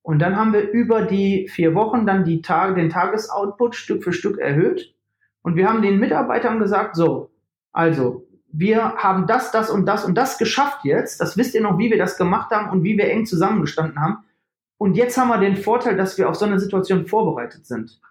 [0.09, 4.11] Und dann haben wir über die vier Wochen dann die Tage, den Tagesoutput Stück für
[4.11, 4.95] Stück erhöht.
[5.43, 7.29] Und wir haben den Mitarbeitern gesagt, so,
[7.73, 11.21] also, wir haben das, das und das und das geschafft jetzt.
[11.21, 14.23] Das wisst ihr noch, wie wir das gemacht haben und wie wir eng zusammengestanden haben.
[14.79, 18.01] Und jetzt haben wir den Vorteil, dass wir auf so eine Situation vorbereitet sind.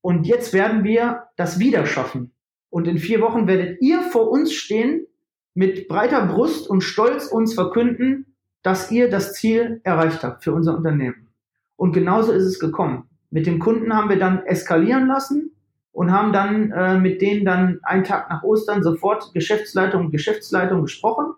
[0.00, 2.32] Und jetzt werden wir das wieder schaffen.
[2.70, 5.06] Und in vier Wochen werdet ihr vor uns stehen,
[5.52, 8.29] mit breiter Brust und Stolz uns verkünden,
[8.62, 11.28] dass ihr das Ziel erreicht habt für unser Unternehmen.
[11.76, 13.08] Und genauso ist es gekommen.
[13.30, 15.52] Mit dem Kunden haben wir dann eskalieren lassen
[15.92, 20.82] und haben dann äh, mit denen dann einen Tag nach Ostern sofort Geschäftsleitung und Geschäftsleitung
[20.82, 21.34] gesprochen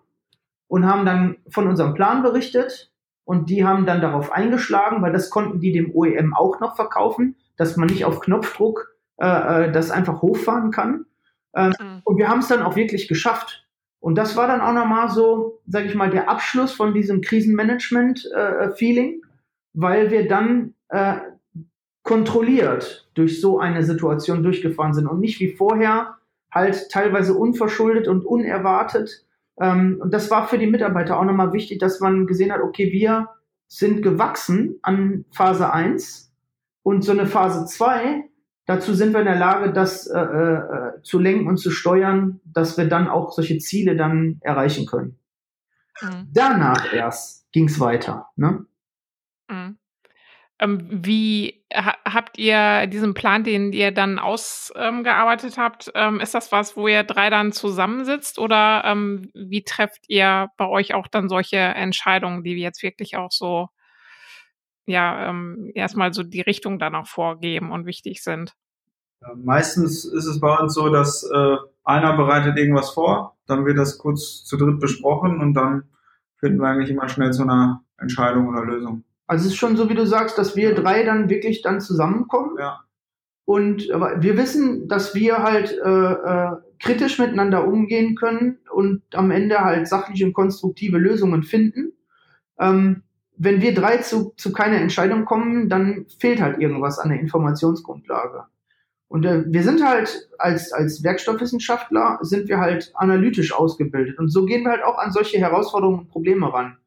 [0.67, 2.91] und haben dann von unserem Plan berichtet
[3.25, 7.35] und die haben dann darauf eingeschlagen, weil das konnten die dem OEM auch noch verkaufen,
[7.55, 11.05] dass man nicht auf Knopfdruck äh, äh, das einfach hochfahren kann.
[11.55, 12.01] Mhm.
[12.03, 13.62] Und wir haben es dann auch wirklich geschafft.
[14.03, 19.21] Und das war dann auch nochmal so, sage ich mal, der Abschluss von diesem Krisenmanagement-Feeling,
[19.71, 21.19] weil wir dann äh,
[22.03, 26.17] kontrolliert durch so eine Situation durchgefahren sind und nicht wie vorher
[26.51, 29.25] halt teilweise unverschuldet und unerwartet.
[29.57, 32.91] Ähm, und das war für die Mitarbeiter auch nochmal wichtig, dass man gesehen hat, okay,
[32.91, 33.29] wir
[33.69, 36.29] sind gewachsen an Phase 1
[36.83, 38.25] und so eine Phase 2,
[38.65, 42.77] dazu sind wir in der Lage, das äh, äh, zu lenken und zu steuern, dass
[42.77, 45.19] wir dann auch solche Ziele dann erreichen können.
[46.01, 46.29] Mhm.
[46.31, 48.27] Danach erst ging es weiter.
[48.35, 48.65] Ne?
[49.49, 49.77] Mhm.
[50.59, 56.51] Ähm, wie ha habt ihr diesen Plan, den ihr dann ausgearbeitet habt, ähm, ist das
[56.51, 61.27] was, wo ihr drei dann zusammensitzt oder ähm, wie trefft ihr bei euch auch dann
[61.27, 63.69] solche Entscheidungen, die jetzt wirklich auch so
[64.85, 68.53] ja ähm, erstmal so die Richtung dann auch vorgeben und wichtig sind.
[69.35, 73.97] Meistens ist es bei uns so, dass äh, einer bereitet irgendwas vor, dann wird das
[73.97, 75.83] kurz zu dritt besprochen und dann
[76.37, 79.03] finden wir eigentlich immer schnell zu einer Entscheidung oder Lösung.
[79.27, 82.57] Also es ist schon so, wie du sagst, dass wir drei dann wirklich dann zusammenkommen.
[82.59, 82.81] Ja.
[83.45, 89.31] Und aber wir wissen, dass wir halt äh, äh, kritisch miteinander umgehen können und am
[89.31, 91.93] Ende halt sachliche und konstruktive Lösungen finden.
[92.59, 93.03] Ähm,
[93.43, 98.45] wenn wir drei zu, zu keiner Entscheidung kommen, dann fehlt halt irgendwas an der Informationsgrundlage.
[99.07, 104.17] Und äh, wir sind halt als, als Werkstoffwissenschaftler sind wir halt analytisch ausgebildet.
[104.17, 106.77] Und so gehen wir halt auch an solche Herausforderungen und Probleme ran.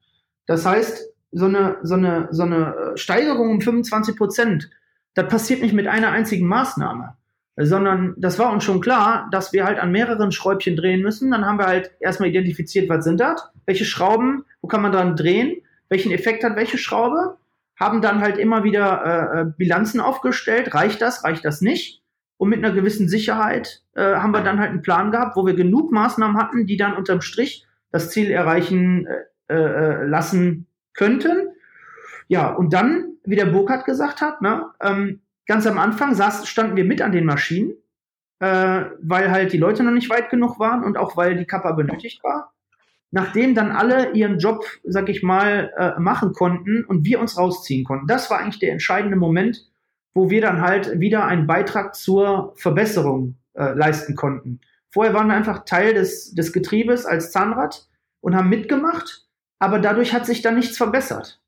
[0.47, 4.71] Das heißt, so eine, so eine, so eine äh, Steigerung um 25 Prozent,
[5.15, 7.17] das passiert nicht mit einer einzigen Maßnahme,
[7.57, 11.31] sondern das war uns schon klar, dass wir halt an mehreren Schräubchen drehen müssen.
[11.31, 15.17] Dann haben wir halt erstmal identifiziert, was sind das, welche Schrauben, wo kann man dran
[15.17, 17.39] drehen, welchen Effekt hat welche Schraube,
[17.79, 22.03] haben dann halt immer wieder äh, äh Bilanzen aufgestellt, reicht das, reicht das nicht
[22.39, 25.55] und mit einer gewissen Sicherheit äh, haben wir dann halt einen Plan gehabt, wo wir
[25.55, 29.07] genug Maßnahmen hatten, die dann unterm Strich das Ziel erreichen
[29.49, 31.49] äh, äh, lassen könnten.
[32.29, 36.77] Ja, und dann, wie der Burkhardt gesagt hat, ne, ähm, ganz am Anfang saß, standen
[36.77, 37.73] wir mit an den Maschinen,
[38.41, 41.73] äh, weil halt die Leute noch nicht weit genug waren und auch weil die Kappa
[41.73, 42.53] benötigt war.
[43.17, 47.83] Nachdem dann alle ihren Job, sag ich mal, äh, machen konnten und wir uns rausziehen
[47.83, 48.07] konnten.
[48.07, 49.71] Das war eigentlich der entscheidende Moment,
[50.13, 54.61] wo wir dann halt wieder einen Beitrag zur Verbesserung äh, leisten konnten.
[54.91, 57.89] Vorher waren wir einfach Teil des, des Getriebes als Zahnrad
[58.21, 59.27] und haben mitgemacht,
[59.59, 61.41] aber dadurch hat sich dann nichts verbessert.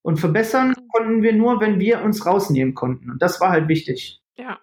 [0.00, 3.10] Und verbessern konnten wir nur, wenn wir uns rausnehmen konnten.
[3.10, 4.22] Und das war halt wichtig.
[4.38, 4.58] Ja.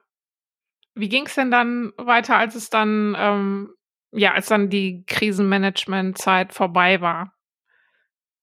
[0.95, 3.69] Wie ging es denn dann weiter, als es dann, ähm,
[4.11, 7.33] ja, als dann die Krisenmanagement-Zeit vorbei war?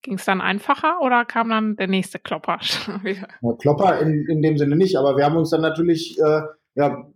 [0.02, 2.58] Ging es dann einfacher oder kam dann der nächste Klopper
[3.02, 3.28] wieder?
[3.40, 6.42] Ja, Klopper in, in dem Sinne nicht, aber wir haben uns dann natürlich äh,
[6.74, 7.06] ja,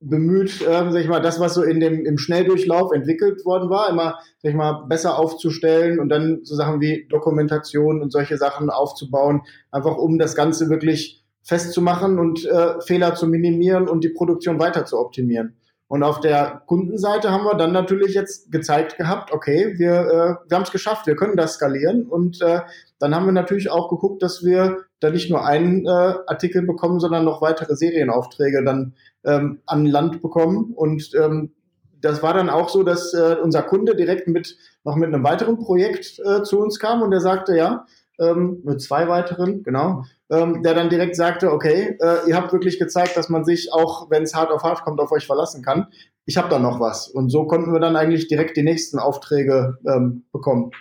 [0.00, 3.88] bemüht, äh, sag ich mal, das, was so in dem im Schnelldurchlauf entwickelt worden war,
[3.88, 8.70] immer, sag ich mal, besser aufzustellen und dann so Sachen wie Dokumentation und solche Sachen
[8.70, 14.58] aufzubauen, einfach um das Ganze wirklich festzumachen und äh, Fehler zu minimieren und die Produktion
[14.58, 15.56] weiter zu optimieren.
[15.88, 20.56] Und auf der Kundenseite haben wir dann natürlich jetzt gezeigt gehabt, okay, wir, äh, wir
[20.56, 22.06] haben es geschafft, wir können das skalieren.
[22.06, 22.60] Und äh,
[22.98, 26.98] dann haben wir natürlich auch geguckt, dass wir da nicht nur einen äh, Artikel bekommen,
[26.98, 30.72] sondern noch weitere Serienaufträge dann ähm, an Land bekommen.
[30.74, 31.52] Und ähm,
[32.00, 35.58] das war dann auch so, dass äh, unser Kunde direkt mit noch mit einem weiteren
[35.58, 37.86] Projekt äh, zu uns kam und der sagte, ja,
[38.18, 42.78] ähm, mit zwei weiteren, genau, ähm, der dann direkt sagte, okay, äh, ihr habt wirklich
[42.78, 45.88] gezeigt, dass man sich auch, wenn es hart auf hart kommt, auf euch verlassen kann.
[46.24, 47.08] Ich habe da noch was.
[47.08, 50.72] Und so konnten wir dann eigentlich direkt die nächsten Aufträge ähm, bekommen.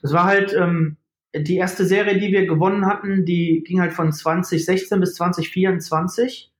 [0.00, 0.96] Das war halt ähm,
[1.34, 6.52] die erste Serie, die wir gewonnen hatten, die ging halt von 2016 bis 2024.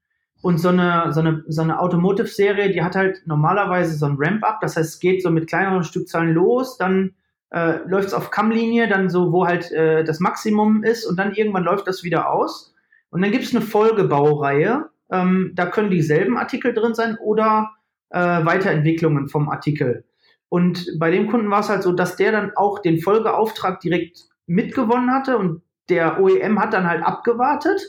[0.43, 4.61] Und so eine, so eine, so eine Automotive-Serie, die hat halt normalerweise so ein Ramp-up.
[4.61, 7.15] Das heißt, es geht so mit kleineren Stückzahlen los, dann
[7.55, 11.35] äh, läuft es auf Kammlinie, dann so, wo halt äh, das Maximum ist und dann
[11.35, 12.75] irgendwann läuft das wieder aus.
[13.11, 14.91] Und dann gibt es eine Folgebaureihe.
[15.13, 17.71] Ähm, da können dieselben Artikel drin sein oder
[18.11, 20.05] äh, Weiterentwicklungen vom Artikel.
[20.49, 24.25] Und bei dem Kunden war es halt so, dass der dann auch den Folgeauftrag direkt
[24.47, 27.81] mitgewonnen hatte und der OEM hat dann halt abgewartet.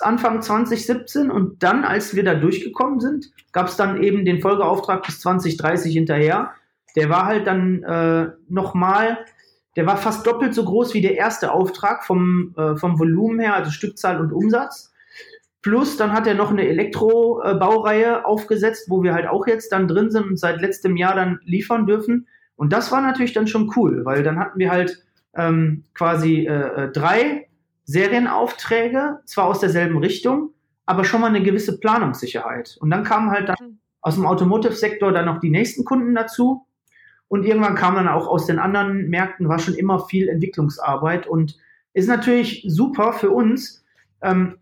[0.00, 5.02] Anfang 2017 und dann, als wir da durchgekommen sind, gab es dann eben den Folgeauftrag
[5.02, 6.52] bis 2030 hinterher
[6.98, 9.24] der war halt dann äh, nochmal,
[9.76, 13.54] der war fast doppelt so groß wie der erste Auftrag vom, äh, vom Volumen her,
[13.54, 14.92] also Stückzahl und Umsatz.
[15.62, 20.10] Plus dann hat er noch eine Elektrobaureihe aufgesetzt, wo wir halt auch jetzt dann drin
[20.10, 22.26] sind und seit letztem Jahr dann liefern dürfen.
[22.56, 25.04] Und das war natürlich dann schon cool, weil dann hatten wir halt
[25.36, 27.46] ähm, quasi äh, äh drei
[27.84, 30.50] Serienaufträge, zwar aus derselben Richtung,
[30.84, 32.76] aber schon mal eine gewisse Planungssicherheit.
[32.80, 36.66] Und dann kamen halt dann aus dem Automotive-Sektor dann noch die nächsten Kunden dazu.
[37.28, 41.58] Und irgendwann kam dann auch aus den anderen Märkten, war schon immer viel Entwicklungsarbeit und
[41.92, 43.84] ist natürlich super für uns.
[44.22, 44.58] Ähm,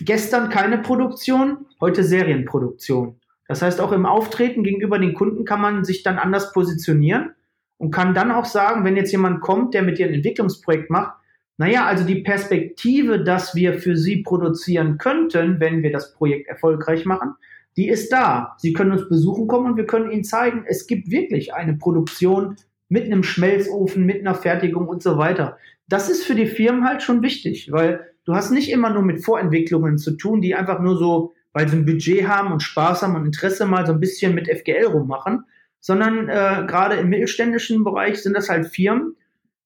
[0.00, 3.20] gestern keine Produktion, heute Serienproduktion.
[3.46, 7.34] Das heißt, auch im Auftreten gegenüber den Kunden kann man sich dann anders positionieren
[7.78, 11.14] und kann dann auch sagen, wenn jetzt jemand kommt, der mit dir ein Entwicklungsprojekt macht,
[11.56, 17.04] naja, also die Perspektive, dass wir für Sie produzieren könnten, wenn wir das Projekt erfolgreich
[17.04, 17.34] machen,
[17.78, 18.56] die ist da.
[18.58, 22.56] Sie können uns besuchen kommen und wir können Ihnen zeigen, es gibt wirklich eine Produktion
[22.88, 25.58] mit einem Schmelzofen, mit einer Fertigung und so weiter.
[25.86, 29.24] Das ist für die Firmen halt schon wichtig, weil du hast nicht immer nur mit
[29.24, 33.14] Vorentwicklungen zu tun, die einfach nur so, weil sie ein Budget haben und Spaß haben
[33.14, 35.44] und Interesse mal so ein bisschen mit FGL rummachen,
[35.78, 39.14] sondern äh, gerade im mittelständischen Bereich sind das halt Firmen,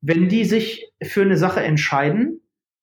[0.02, 2.41] wenn die sich für eine Sache entscheiden,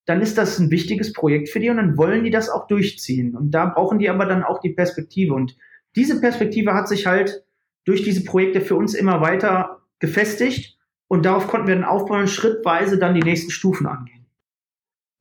[0.10, 3.36] dann ist das ein wichtiges Projekt für die und dann wollen die das auch durchziehen.
[3.36, 5.36] Und da brauchen die aber dann auch die Perspektive.
[5.36, 5.55] Und
[5.95, 7.43] diese Perspektive hat sich halt
[7.86, 12.30] durch diese Projekte für uns immer weiter gefestigt und darauf konnten wir dann aufbauen und
[12.30, 14.26] schrittweise dann die nächsten Stufen angehen.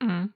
[0.01, 0.33] Mhm.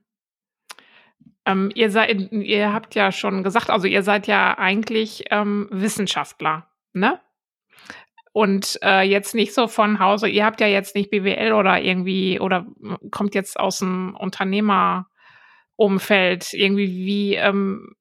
[1.45, 6.67] Ähm, ihr seid, ihr habt ja schon gesagt, also ihr seid ja eigentlich ähm, Wissenschaftler,
[6.93, 7.19] ne?
[8.33, 12.39] Und äh, jetzt nicht so von Hause, ihr habt ja jetzt nicht BWL oder irgendwie
[12.39, 12.65] oder
[13.11, 16.53] kommt jetzt aus dem Unternehmerumfeld.
[16.53, 17.95] Irgendwie, wie ähm,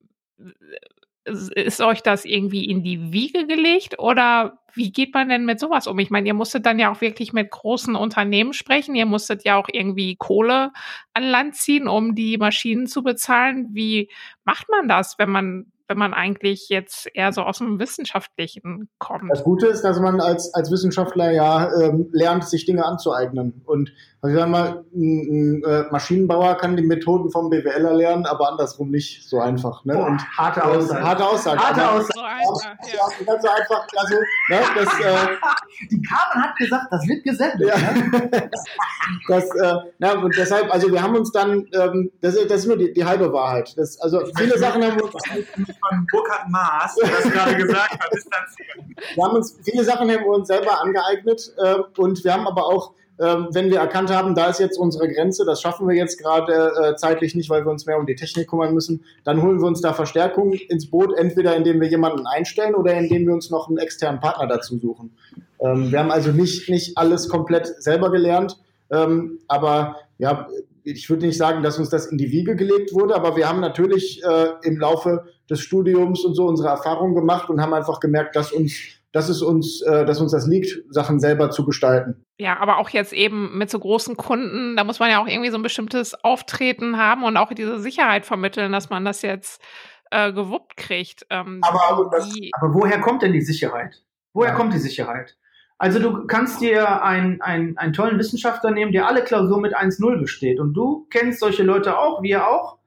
[1.25, 5.87] ist euch das irgendwie in die Wiege gelegt oder wie geht man denn mit sowas
[5.87, 5.99] um?
[5.99, 8.95] Ich meine, ihr musstet dann ja auch wirklich mit großen Unternehmen sprechen.
[8.95, 10.73] Ihr musstet ja auch irgendwie Kohle
[11.13, 13.69] an Land ziehen, um die Maschinen zu bezahlen.
[13.73, 14.11] Wie
[14.45, 19.31] macht man das, wenn man wenn man eigentlich jetzt eher so aus dem Wissenschaftlichen kommt.
[19.31, 23.61] Das Gute ist, dass man als, als Wissenschaftler ja ähm, lernt, sich Dinge anzueignen.
[23.67, 28.25] Und also ich sag mal, ein, ein äh, Maschinenbauer kann die Methoden vom BWLer lernen,
[28.25, 29.85] aber andersrum nicht so einfach.
[29.85, 29.93] Ne?
[29.93, 31.05] Boah, und, harte Aussage.
[31.05, 31.61] Harte Aussage.
[31.61, 32.13] Harte aber, Aussage.
[32.15, 32.95] So einfach, ja.
[32.95, 34.15] ja, ganz einfach, also,
[34.49, 35.29] ne, das, äh,
[35.91, 37.69] Die Carmen hat gesagt, das wird gesendet.
[37.69, 37.77] Ja.
[37.77, 38.51] Ne?
[39.29, 42.67] das, äh, na, und deshalb, also wir haben uns dann, ähm, das, ist, das ist
[42.67, 43.77] nur die, die halbe Wahrheit.
[43.77, 45.15] Das, also viele Sachen haben wir uns
[45.89, 48.95] von Burkhard Maas, der das gerade gesagt hat, distanzieren.
[49.15, 52.67] Wir haben uns viele Sachen haben wir uns selber angeeignet äh, und wir haben aber
[52.67, 56.19] auch, äh, wenn wir erkannt haben, da ist jetzt unsere Grenze, das schaffen wir jetzt
[56.19, 59.61] gerade äh, zeitlich nicht, weil wir uns mehr um die Technik kümmern müssen, dann holen
[59.61, 63.51] wir uns da Verstärkung ins Boot, entweder indem wir jemanden einstellen oder indem wir uns
[63.51, 65.17] noch einen externen Partner dazu suchen.
[65.61, 68.59] Ähm, wir haben also nicht, nicht alles komplett selber gelernt,
[68.91, 70.47] ähm, aber ja,
[70.85, 73.61] ich würde nicht sagen, dass uns das in die Wiege gelegt wurde, aber wir haben
[73.61, 78.35] natürlich äh, im Laufe des Studiums und so unsere Erfahrungen gemacht und haben einfach gemerkt,
[78.35, 78.75] dass uns,
[79.13, 82.25] dass es uns, äh, dass uns das liegt, Sachen selber zu gestalten.
[82.39, 85.51] Ja, aber auch jetzt eben mit so großen Kunden, da muss man ja auch irgendwie
[85.51, 89.63] so ein bestimmtes Auftreten haben und auch diese Sicherheit vermitteln, dass man das jetzt
[90.11, 91.27] äh, gewuppt kriegt.
[91.31, 94.03] Ähm, Aber das- die, Aber woher kommt denn die Sicherheit?
[94.35, 94.57] Woher Ja.
[94.57, 95.37] kommt die Sicherheit?
[95.79, 100.21] Also du kannst dir einen, einen, einen tollen Wissenschaftler nehmen, der alle Klausuren mit 1-0
[100.21, 100.61] besteht.
[100.61, 102.79] Und du kennst solche Leute auch, wir auch.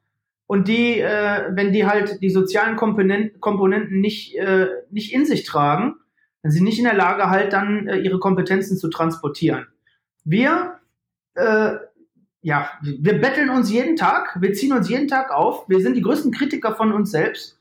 [0.48, 5.43] Und die, äh, wenn die halt die sozialen Komponenten, Komponenten nicht, äh, nicht in sich
[5.43, 5.96] tragen,
[6.43, 9.68] dann sind sie nicht in der Lage, halt dann äh, ihre Kompetenzen zu transportieren.
[10.24, 10.76] Wir,
[11.34, 11.74] äh,
[12.41, 16.02] ja, wir betteln uns jeden Tag, wir ziehen uns jeden Tag auf, wir sind die
[16.02, 17.60] größten Kritiker von uns selbst.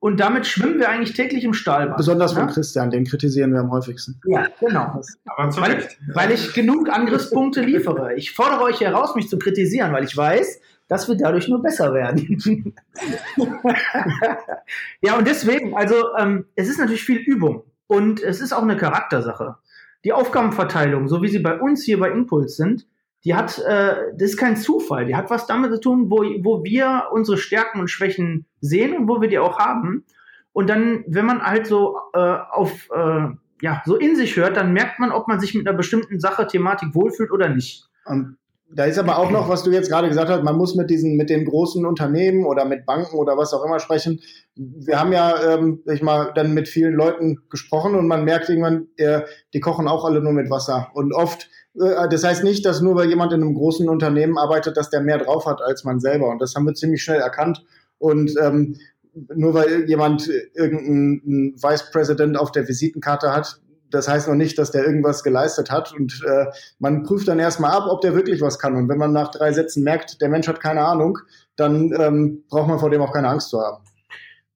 [0.00, 1.96] Und damit schwimmen wir eigentlich täglich im Stahlbad.
[1.96, 2.52] Besonders von ne?
[2.52, 4.20] Christian, den kritisieren wir am häufigsten.
[4.26, 5.00] Ja, genau.
[5.24, 5.98] Aber zu Weil, Recht.
[6.14, 8.14] weil ich genug Angriffspunkte liefere.
[8.14, 11.94] Ich fordere euch heraus, mich zu kritisieren, weil ich weiß, dass wir dadurch nur besser
[11.94, 12.42] werden.
[15.00, 18.76] ja, und deswegen, also ähm, es ist natürlich viel Übung und es ist auch eine
[18.76, 19.56] Charaktersache.
[20.04, 22.86] Die Aufgabenverteilung, so wie sie bei uns hier bei Impuls sind,
[23.24, 25.04] die hat, äh, das ist kein Zufall.
[25.04, 29.08] Die hat was damit zu tun, wo, wo wir unsere Stärken und Schwächen sehen und
[29.08, 30.04] wo wir die auch haben.
[30.52, 33.28] Und dann, wenn man halt so äh, auf äh,
[33.60, 36.46] ja, so in sich hört, dann merkt man, ob man sich mit einer bestimmten Sache,
[36.46, 37.88] Thematik wohlfühlt oder nicht.
[38.04, 38.37] Und
[38.70, 41.16] da ist aber auch noch, was du jetzt gerade gesagt hast, man muss mit diesen,
[41.16, 44.20] mit den großen Unternehmen oder mit Banken oder was auch immer sprechen.
[44.56, 48.88] Wir haben ja, ähm, ich mal, dann mit vielen Leuten gesprochen und man merkt irgendwann,
[48.96, 49.22] äh,
[49.54, 50.88] die kochen auch alle nur mit Wasser.
[50.92, 51.48] Und oft,
[51.80, 55.00] äh, das heißt nicht, dass nur weil jemand in einem großen Unternehmen arbeitet, dass der
[55.00, 56.28] mehr drauf hat als man selber.
[56.28, 57.64] Und das haben wir ziemlich schnell erkannt.
[57.98, 58.76] Und ähm,
[59.34, 63.60] nur weil jemand irgendeinen Vice President auf der Visitenkarte hat,
[63.90, 65.92] das heißt noch nicht, dass der irgendwas geleistet hat.
[65.92, 66.46] Und äh,
[66.78, 68.76] man prüft dann erstmal ab, ob der wirklich was kann.
[68.76, 71.18] Und wenn man nach drei Sätzen merkt, der Mensch hat keine Ahnung,
[71.56, 73.84] dann ähm, braucht man vor dem auch keine Angst zu haben.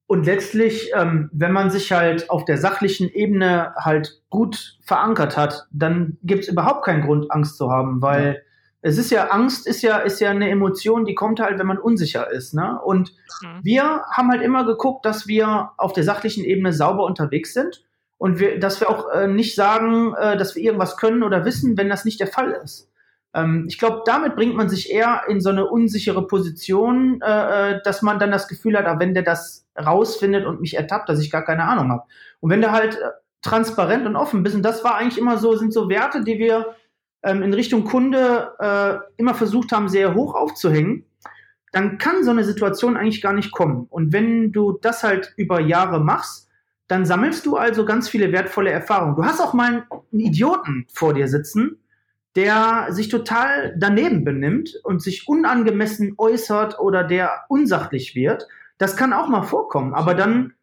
[0.05, 5.67] Und letztlich, ähm, wenn man sich halt auf der sachlichen Ebene halt gut verankert hat,
[5.71, 8.43] dann gibt es überhaupt keinen Grund, Angst zu haben, weil
[8.81, 11.77] es ist ja, Angst ist ja, ist ja eine Emotion, die kommt halt, wenn man
[11.77, 12.53] unsicher ist.
[12.53, 12.79] Ne?
[12.83, 13.59] Und Mhm.
[13.63, 17.83] wir haben halt immer geguckt, dass wir auf der sachlichen Ebene sauber unterwegs sind
[18.23, 21.77] und wir, dass wir auch äh, nicht sagen, äh, dass wir irgendwas können oder wissen,
[21.77, 22.89] wenn das nicht der Fall ist.
[23.33, 27.81] Ähm, ich glaube, damit bringt man sich eher in so eine unsichere Position, äh, äh,
[27.83, 31.19] dass man dann das Gefühl hat, ah, wenn der das rausfindet und mich ertappt, dass
[31.19, 32.03] ich gar keine Ahnung habe.
[32.39, 33.09] Und wenn der halt äh,
[33.41, 36.77] transparent und offen bist, und das war eigentlich immer so, sind so Werte, die wir
[37.23, 41.03] ähm, in Richtung Kunde äh, immer versucht haben, sehr hoch aufzuhängen,
[41.73, 43.85] dann kann so eine Situation eigentlich gar nicht kommen.
[43.89, 46.47] Und wenn du das halt über Jahre machst,
[46.93, 49.15] dann sammelst du also ganz viele wertvolle Erfahrungen.
[49.15, 51.83] Du hast auch mal einen Idioten vor dir sitzen,
[52.35, 58.47] der sich total daneben benimmt und sich unangemessen äußert oder der unsachlich wird.
[58.77, 59.95] Das kann auch mal vorkommen.
[59.95, 60.53] Aber dann,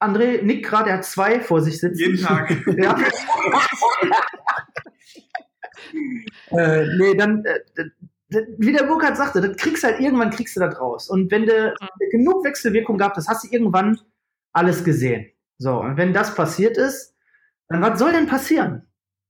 [0.00, 1.98] André Nick gerade, er hat zwei vor sich sitzen.
[1.98, 2.56] Jeden Tag.
[2.80, 2.96] Ja.
[6.56, 7.58] äh, nee, dann, äh,
[8.58, 11.10] wie der Burkhardt sagte, das kriegst halt irgendwann kriegst du das raus.
[11.10, 12.10] Und wenn du mhm.
[12.12, 13.98] genug Wechselwirkung gehabt hast, hast du irgendwann
[14.52, 15.32] alles gesehen.
[15.60, 17.14] So, und wenn das passiert ist,
[17.68, 18.82] dann was soll denn passieren?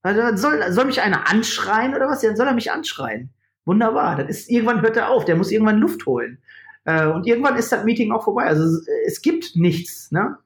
[0.03, 2.21] Also, soll, soll mich einer anschreien oder was?
[2.21, 3.31] Dann soll er mich anschreien.
[3.65, 4.17] Wunderbar.
[4.17, 5.25] Dann ist, irgendwann hört er auf.
[5.25, 6.39] Der muss irgendwann Luft holen.
[6.85, 8.45] Äh, und irgendwann ist das Meeting auch vorbei.
[8.45, 10.39] Also es gibt nichts, ne?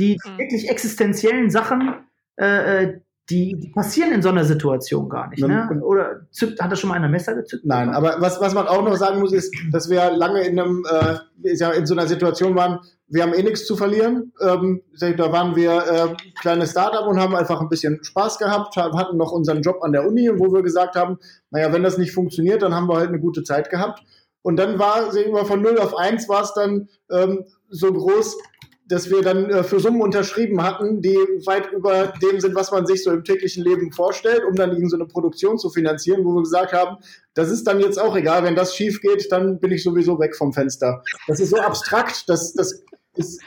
[0.00, 0.38] Die mhm.
[0.38, 1.94] wirklich existenziellen Sachen,
[2.36, 3.00] äh, äh
[3.30, 5.40] die, passieren in so einer Situation gar nicht.
[5.46, 5.80] Ne?
[5.84, 7.64] Oder zückt, hat er schon mal einer Messer gezückt?
[7.64, 10.84] Nein, aber was, was man auch noch sagen muss, ist, dass wir lange in einem,
[10.90, 14.32] äh, in so einer Situation waren, wir haben eh nichts zu verlieren.
[14.40, 19.16] Ähm, da waren wir äh, kleines Startup und haben einfach ein bisschen Spaß gehabt, hatten
[19.16, 21.18] noch unseren Job an der Uni, wo wir gesagt haben,
[21.50, 24.02] naja, wenn das nicht funktioniert, dann haben wir halt eine gute Zeit gehabt.
[24.42, 28.38] Und dann war, sehen wir, von 0 auf 1 war es dann ähm, so groß,
[28.86, 32.86] dass wir dann äh, für Summen unterschrieben hatten, die weit über dem sind, was man
[32.86, 36.34] sich so im täglichen Leben vorstellt, um dann irgend so eine Produktion zu finanzieren, wo
[36.34, 36.96] wir gesagt haben,
[37.34, 40.34] das ist dann jetzt auch egal, wenn das schief geht, dann bin ich sowieso weg
[40.34, 41.02] vom Fenster.
[41.28, 42.84] Das ist so abstrakt, dass das
[43.14, 43.42] ist,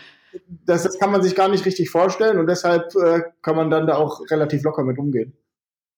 [0.66, 3.88] das, das kann man sich gar nicht richtig vorstellen und deshalb äh, kann man dann
[3.88, 5.34] da auch relativ locker mit umgehen.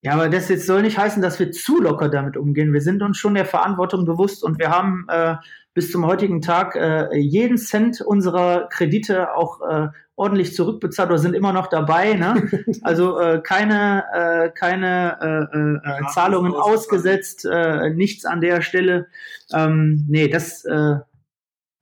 [0.02, 2.74] Ja, aber das jetzt soll nicht heißen, dass wir zu locker damit umgehen.
[2.74, 5.36] Wir sind uns schon der Verantwortung bewusst und wir haben äh,
[5.74, 11.34] bis zum heutigen Tag äh, jeden Cent unserer Kredite auch äh, ordentlich zurückbezahlt oder sind
[11.34, 12.14] immer noch dabei.
[12.14, 12.50] Ne?
[12.84, 19.08] Also äh, keine, äh, keine äh, äh, Zahlungen ausgesetzt, äh, nichts an der Stelle.
[19.52, 20.98] Ähm, nee, das, äh,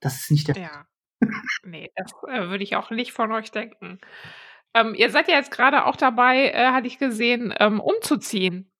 [0.00, 0.64] das ist nicht der Fall.
[0.64, 0.86] Ja.
[1.64, 4.00] Nee, das äh, würde ich auch nicht von euch denken.
[4.74, 8.70] Ähm, ihr seid ja jetzt gerade auch dabei, äh, hatte ich gesehen, ähm, umzuziehen.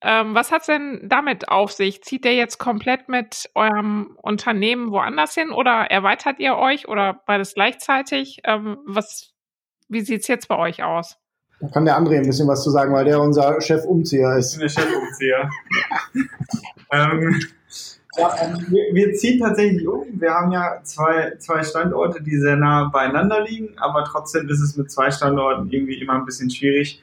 [0.00, 2.04] Ähm, was hat es denn damit auf sich?
[2.04, 7.54] Zieht ihr jetzt komplett mit eurem Unternehmen woanders hin oder erweitert ihr euch oder beides
[7.54, 8.40] gleichzeitig?
[8.44, 9.32] Ähm, was,
[9.88, 11.18] wie sieht es jetzt bei euch aus?
[11.60, 14.60] Da kann der André ein bisschen was zu sagen, weil der unser Chefumzieher ist.
[14.60, 15.50] Der Chefumzieher.
[16.92, 17.40] ähm,
[18.18, 20.04] ja, ähm, wir, wir, ziehen tatsächlich um.
[20.12, 24.76] Wir haben ja zwei, zwei Standorte, die sehr nah beieinander liegen, aber trotzdem ist es
[24.76, 27.02] mit zwei Standorten irgendwie immer ein bisschen schwierig.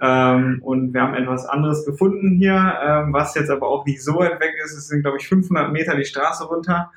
[0.00, 4.16] Ähm, und wir haben etwas anderes gefunden hier, ähm, was jetzt aber auch nicht so
[4.16, 4.76] weit weg ist.
[4.76, 6.90] Es sind, glaube ich, 500 Meter die Straße runter.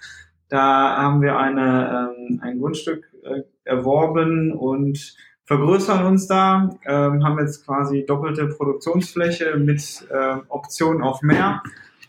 [0.50, 7.40] Da haben wir eine, ähm, ein Grundstück äh, erworben und vergrößern uns da, ähm, haben
[7.40, 11.62] jetzt quasi doppelte Produktionsfläche mit äh, Option auf mehr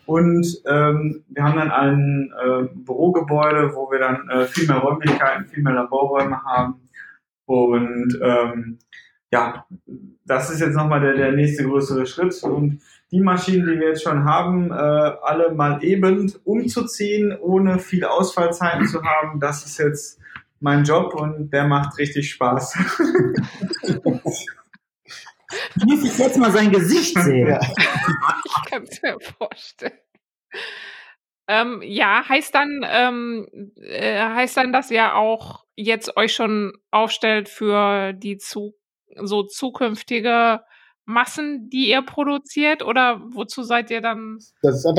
[0.07, 5.47] und ähm, wir haben dann ein äh, Bürogebäude, wo wir dann äh, viel mehr Räumlichkeiten,
[5.47, 6.89] viel mehr Laborräume haben.
[7.45, 8.79] Und ähm,
[9.33, 9.67] ja,
[10.25, 12.41] das ist jetzt nochmal der, der nächste größere Schritt.
[12.45, 12.81] Und
[13.11, 18.87] die Maschinen, die wir jetzt schon haben, äh, alle mal eben umzuziehen, ohne viele Ausfallzeiten
[18.87, 20.21] zu haben, das ist jetzt
[20.61, 22.79] mein Job und der macht richtig Spaß.
[25.87, 27.49] muss ich jetzt mal sein Gesicht sehen.
[27.49, 27.61] Ja.
[27.61, 29.99] Ich kann es mir vorstellen.
[31.49, 37.49] Ähm, ja, heißt dann, ähm, äh, heißt dann, dass ihr auch jetzt euch schon aufstellt
[37.49, 38.75] für die zu,
[39.23, 40.61] so zukünftige
[41.05, 44.39] Massen, die ihr produziert oder wozu seid ihr dann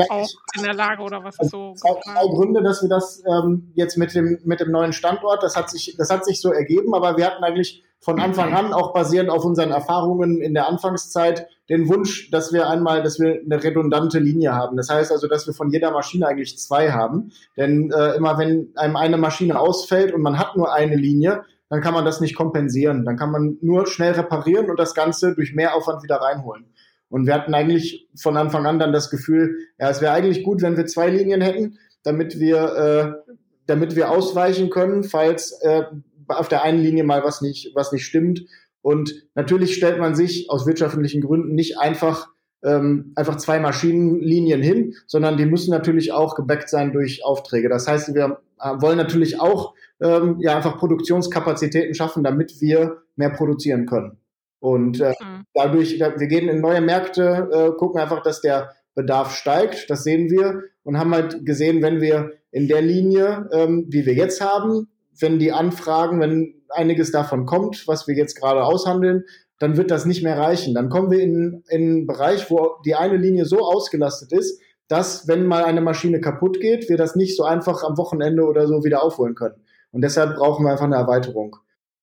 [0.08, 1.74] auch in der Lage oder was ist so?
[1.74, 5.54] Zwei, zwei Gründe, dass wir das ähm, jetzt mit dem mit dem neuen Standort, das
[5.54, 8.92] hat sich das hat sich so ergeben, aber wir hatten eigentlich von Anfang an auch
[8.92, 13.62] basierend auf unseren Erfahrungen in der Anfangszeit den Wunsch, dass wir einmal, dass wir eine
[13.62, 14.76] redundante Linie haben.
[14.76, 18.68] Das heißt also, dass wir von jeder Maschine eigentlich zwei haben, denn äh, immer wenn
[18.76, 22.34] einem eine Maschine ausfällt und man hat nur eine Linie, dann kann man das nicht
[22.34, 23.04] kompensieren.
[23.04, 26.66] Dann kann man nur schnell reparieren und das Ganze durch Mehraufwand wieder reinholen.
[27.10, 30.62] Und wir hatten eigentlich von Anfang an dann das Gefühl, ja, es wäre eigentlich gut,
[30.62, 33.32] wenn wir zwei Linien hätten, damit wir, äh,
[33.66, 35.84] damit wir ausweichen können, falls äh,
[36.28, 38.42] auf der einen Linie mal was nicht, was nicht stimmt.
[38.82, 42.28] Und natürlich stellt man sich aus wirtschaftlichen Gründen nicht einfach
[42.62, 47.68] ähm, einfach zwei Maschinenlinien hin, sondern die müssen natürlich auch gebackt sein durch Aufträge.
[47.68, 53.30] Das heißt, wir äh, wollen natürlich auch ähm, ja einfach Produktionskapazitäten schaffen, damit wir mehr
[53.30, 54.18] produzieren können.
[54.60, 55.44] Und äh, mhm.
[55.54, 60.28] dadurch, wir gehen in neue Märkte, äh, gucken einfach, dass der Bedarf steigt, das sehen
[60.28, 64.88] wir und haben halt gesehen, wenn wir in der Linie, ähm, wie wir jetzt haben,
[65.20, 69.24] wenn die Anfragen, wenn einiges davon kommt, was wir jetzt gerade aushandeln,
[69.58, 70.74] dann wird das nicht mehr reichen.
[70.74, 75.28] Dann kommen wir in, in einen Bereich, wo die eine Linie so ausgelastet ist, dass,
[75.28, 78.84] wenn mal eine Maschine kaputt geht, wir das nicht so einfach am Wochenende oder so
[78.84, 79.62] wieder aufholen können.
[79.90, 81.56] Und deshalb brauchen wir einfach eine Erweiterung.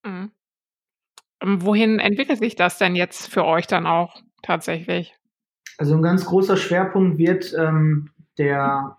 [0.03, 0.31] Mhm.
[1.41, 5.15] Ähm, wohin entwickelt sich das denn jetzt für euch dann auch tatsächlich?
[5.77, 8.97] Also ein ganz großer Schwerpunkt wird ähm, der,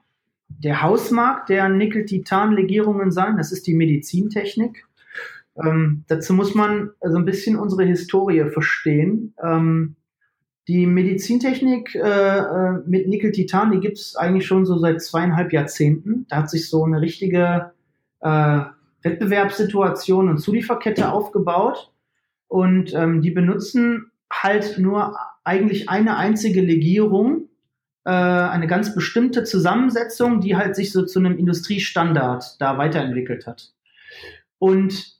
[0.49, 3.37] der Hausmarkt der Nickel-Titan-Legierungen sein.
[3.37, 4.87] Das ist die Medizintechnik.
[5.63, 9.35] Ähm, dazu muss man also ein bisschen unsere Historie verstehen.
[9.43, 9.97] Ähm,
[10.69, 16.27] Die Medizintechnik äh, äh mit Nickel-Titan, die gibt es eigentlich schon so seit zweieinhalb Jahrzehnten.
[16.29, 17.71] Da hat sich so eine richtige
[18.21, 18.61] äh,
[19.03, 21.93] Wettbewerbssituation und Zulieferkette aufgebaut.
[22.49, 27.49] Und ähm, die benutzen halt nur eigentlich eine einzige Legierung,
[28.07, 33.73] äh, eine ganz bestimmte Zusammensetzung, die halt sich so zu einem Industriestandard da weiterentwickelt hat.
[34.59, 35.17] Und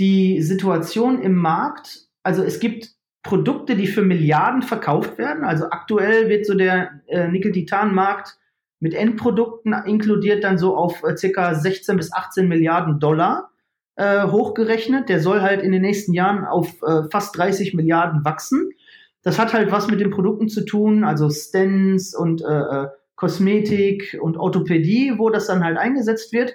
[0.00, 2.90] die Situation im Markt, also es gibt
[3.22, 5.44] Produkte, die für Milliarden verkauft werden.
[5.44, 8.36] Also aktuell wird so der äh, Nickel-Titan-Markt
[8.80, 13.50] mit Endprodukten inkludiert dann so auf äh, circa 16 bis 18 Milliarden Dollar
[13.94, 15.08] äh, hochgerechnet.
[15.08, 18.70] Der soll halt in den nächsten Jahren auf äh, fast 30 Milliarden wachsen.
[19.22, 24.18] Das hat halt was mit den Produkten zu tun, also Stents und äh, äh, Kosmetik
[24.20, 26.54] und Orthopädie, wo das dann halt eingesetzt wird.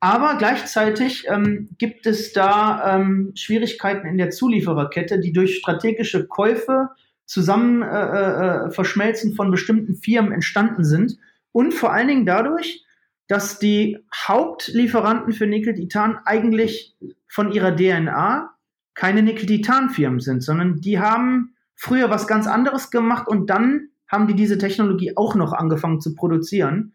[0.00, 6.88] Aber gleichzeitig ähm, gibt es da ähm, Schwierigkeiten in der Zuliefererkette, die durch strategische Käufe
[7.24, 11.18] zusammen äh, äh, verschmelzen von bestimmten Firmen entstanden sind.
[11.52, 12.84] Und vor allen Dingen dadurch,
[13.28, 16.96] dass die Hauptlieferanten für Nickel-Titan eigentlich
[17.28, 18.50] von ihrer DNA
[18.94, 21.51] keine Nickel-Titan-Firmen sind, sondern die haben
[21.82, 26.14] früher was ganz anderes gemacht und dann haben die diese Technologie auch noch angefangen zu
[26.14, 26.94] produzieren.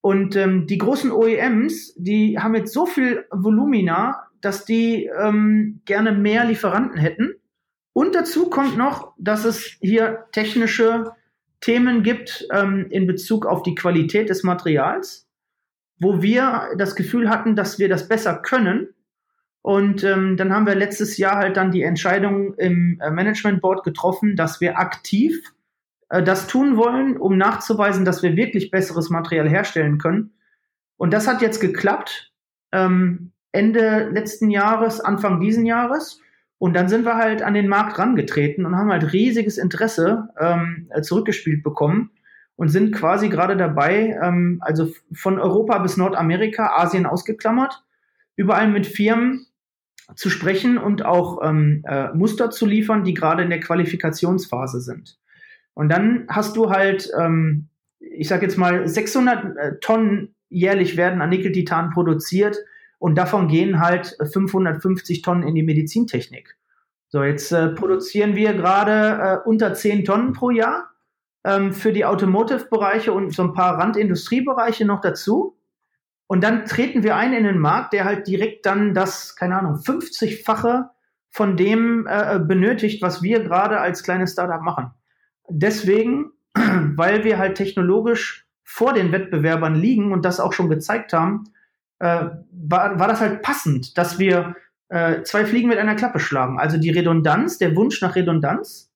[0.00, 6.12] Und ähm, die großen OEMs, die haben jetzt so viel Volumina, dass die ähm, gerne
[6.12, 7.34] mehr Lieferanten hätten.
[7.92, 11.12] Und dazu kommt noch, dass es hier technische
[11.60, 15.28] Themen gibt ähm, in Bezug auf die Qualität des Materials,
[15.98, 18.88] wo wir das Gefühl hatten, dass wir das besser können.
[19.64, 23.82] Und ähm, dann haben wir letztes Jahr halt dann die Entscheidung im äh, Management Board
[23.82, 25.40] getroffen, dass wir aktiv
[26.10, 30.34] äh, das tun wollen, um nachzuweisen, dass wir wirklich besseres Material herstellen können.
[30.98, 32.30] Und das hat jetzt geklappt.
[32.72, 36.20] Ähm, Ende letzten Jahres, Anfang diesen Jahres.
[36.58, 40.90] Und dann sind wir halt an den Markt rangetreten und haben halt riesiges Interesse ähm,
[41.00, 42.10] zurückgespielt bekommen
[42.56, 47.82] und sind quasi gerade dabei, ähm, also von Europa bis Nordamerika, Asien ausgeklammert,
[48.36, 49.46] überall mit Firmen
[50.16, 55.18] zu sprechen und auch ähm, äh, Muster zu liefern, die gerade in der Qualifikationsphase sind.
[55.72, 61.20] Und dann hast du halt, ähm, ich sag jetzt mal, 600 äh, Tonnen jährlich werden
[61.20, 62.58] an Nickel-Titan produziert
[62.98, 66.56] und davon gehen halt 550 Tonnen in die Medizintechnik.
[67.08, 70.90] So, jetzt äh, produzieren wir gerade äh, unter 10 Tonnen pro Jahr
[71.44, 75.56] ähm, für die Automotive-Bereiche und so ein paar Randindustriebereiche noch dazu.
[76.26, 79.74] Und dann treten wir ein in den Markt, der halt direkt dann das, keine Ahnung,
[79.76, 80.88] 50-fache
[81.30, 84.92] von dem äh, benötigt, was wir gerade als kleines Startup machen
[85.48, 91.44] deswegen, weil wir halt technologisch vor den Wettbewerbern liegen und das auch schon gezeigt haben,
[91.98, 94.56] äh, war, war das halt passend, dass wir
[94.88, 96.58] äh, zwei Fliegen mit einer Klappe schlagen.
[96.58, 98.90] Also die Redundanz, der Wunsch nach Redundanz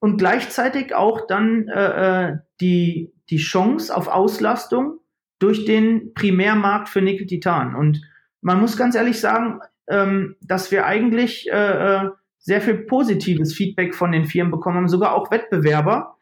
[0.00, 5.00] und gleichzeitig auch dann äh, äh die, die Chance auf Auslastung
[5.38, 7.74] durch den Primärmarkt für Nickel-Titan.
[7.74, 8.00] Und
[8.40, 12.10] man muss ganz ehrlich sagen, ähm, dass wir eigentlich äh, äh
[12.44, 16.18] sehr viel positives Feedback von den Firmen bekommen haben, sogar auch Wettbewerber,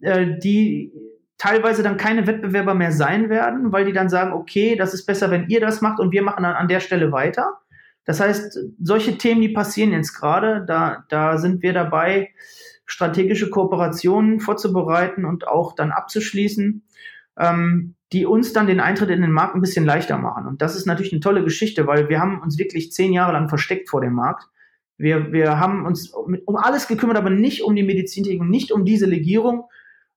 [0.00, 0.92] äh, die
[1.36, 5.30] teilweise dann keine Wettbewerber mehr sein werden, weil die dann sagen, okay, das ist besser,
[5.30, 7.58] wenn ihr das macht und wir machen dann an der Stelle weiter.
[8.04, 12.30] Das heißt, solche Themen, die passieren jetzt gerade, da, da sind wir dabei,
[12.86, 16.82] strategische Kooperationen vorzubereiten und auch dann abzuschließen,
[17.38, 20.46] ähm, die uns dann den Eintritt in den Markt ein bisschen leichter machen.
[20.46, 23.48] Und das ist natürlich eine tolle Geschichte, weil wir haben uns wirklich zehn Jahre lang
[23.48, 24.48] versteckt vor dem Markt.
[24.96, 29.06] Wir, wir haben uns um alles gekümmert, aber nicht um die Medizintechnik, nicht um diese
[29.06, 29.64] Legierung.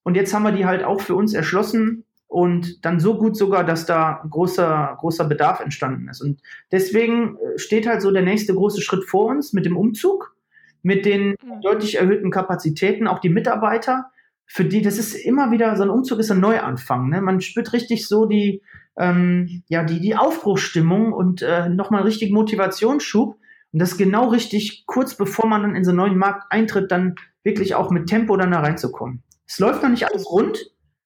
[0.04, 3.66] Und jetzt haben wir die halt auch für uns erschlossen und dann so gut sogar,
[3.66, 6.22] dass da großer, großer Bedarf entstanden ist.
[6.22, 6.40] Und
[6.72, 10.34] deswegen äh, steht halt so der nächste große Schritt vor uns mit dem Umzug,
[10.82, 11.62] mit den mhm.
[11.62, 14.12] deutlich erhöhten Kapazitäten, auch die Mitarbeiter,
[14.54, 17.08] für die, das ist immer wieder, so ein Umzug ist ein Neuanfang.
[17.08, 17.22] Ne?
[17.22, 18.62] Man spürt richtig so die,
[18.98, 23.38] ähm, ja, die, die Aufbruchsstimmung und äh, nochmal richtig Motivationsschub.
[23.72, 27.16] Und das genau richtig, kurz bevor man dann in so einen neuen Markt eintritt, dann
[27.44, 29.24] wirklich auch mit Tempo dann da reinzukommen.
[29.48, 30.60] Es läuft noch nicht alles rund,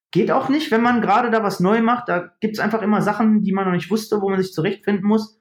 [0.10, 2.10] geht auch nicht, wenn man gerade da was neu macht.
[2.10, 5.06] Da gibt es einfach immer Sachen, die man noch nicht wusste, wo man sich zurechtfinden
[5.06, 5.38] muss.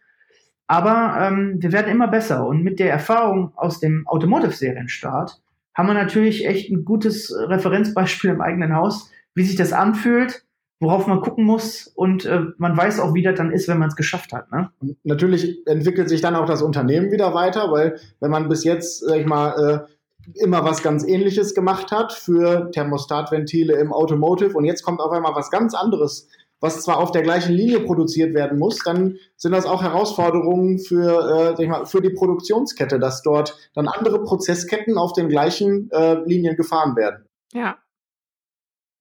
[0.66, 2.46] Aber ähm, wir werden immer besser.
[2.46, 5.40] Und mit der Erfahrung aus dem Automotive-Serienstart
[5.74, 10.44] haben wir natürlich echt ein gutes Referenzbeispiel im eigenen Haus, wie sich das anfühlt,
[10.80, 13.88] worauf man gucken muss und äh, man weiß auch, wie das dann ist, wenn man
[13.88, 14.50] es geschafft hat.
[14.52, 14.70] Ne?
[14.80, 19.00] Und natürlich entwickelt sich dann auch das Unternehmen wieder weiter, weil wenn man bis jetzt,
[19.00, 19.94] sag ich mal, äh,
[20.36, 25.34] immer was ganz ähnliches gemacht hat für Thermostatventile im Automotive und jetzt kommt auf einmal
[25.34, 26.28] was ganz anderes,
[26.64, 31.56] was zwar auf der gleichen Linie produziert werden muss, dann sind das auch Herausforderungen für,
[31.58, 36.56] äh, mal, für die Produktionskette, dass dort dann andere Prozessketten auf den gleichen äh, Linien
[36.56, 37.26] gefahren werden.
[37.52, 37.76] Ja.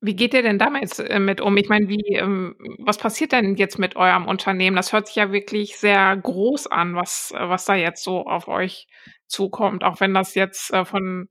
[0.02, 1.56] Wie geht ihr denn damit äh, mit um?
[1.56, 4.76] Ich meine, wie, ähm, was passiert denn jetzt mit eurem Unternehmen?
[4.76, 8.88] Das hört sich ja wirklich sehr groß an, was, was da jetzt so auf euch
[9.28, 11.30] zukommt, auch wenn das jetzt äh, von,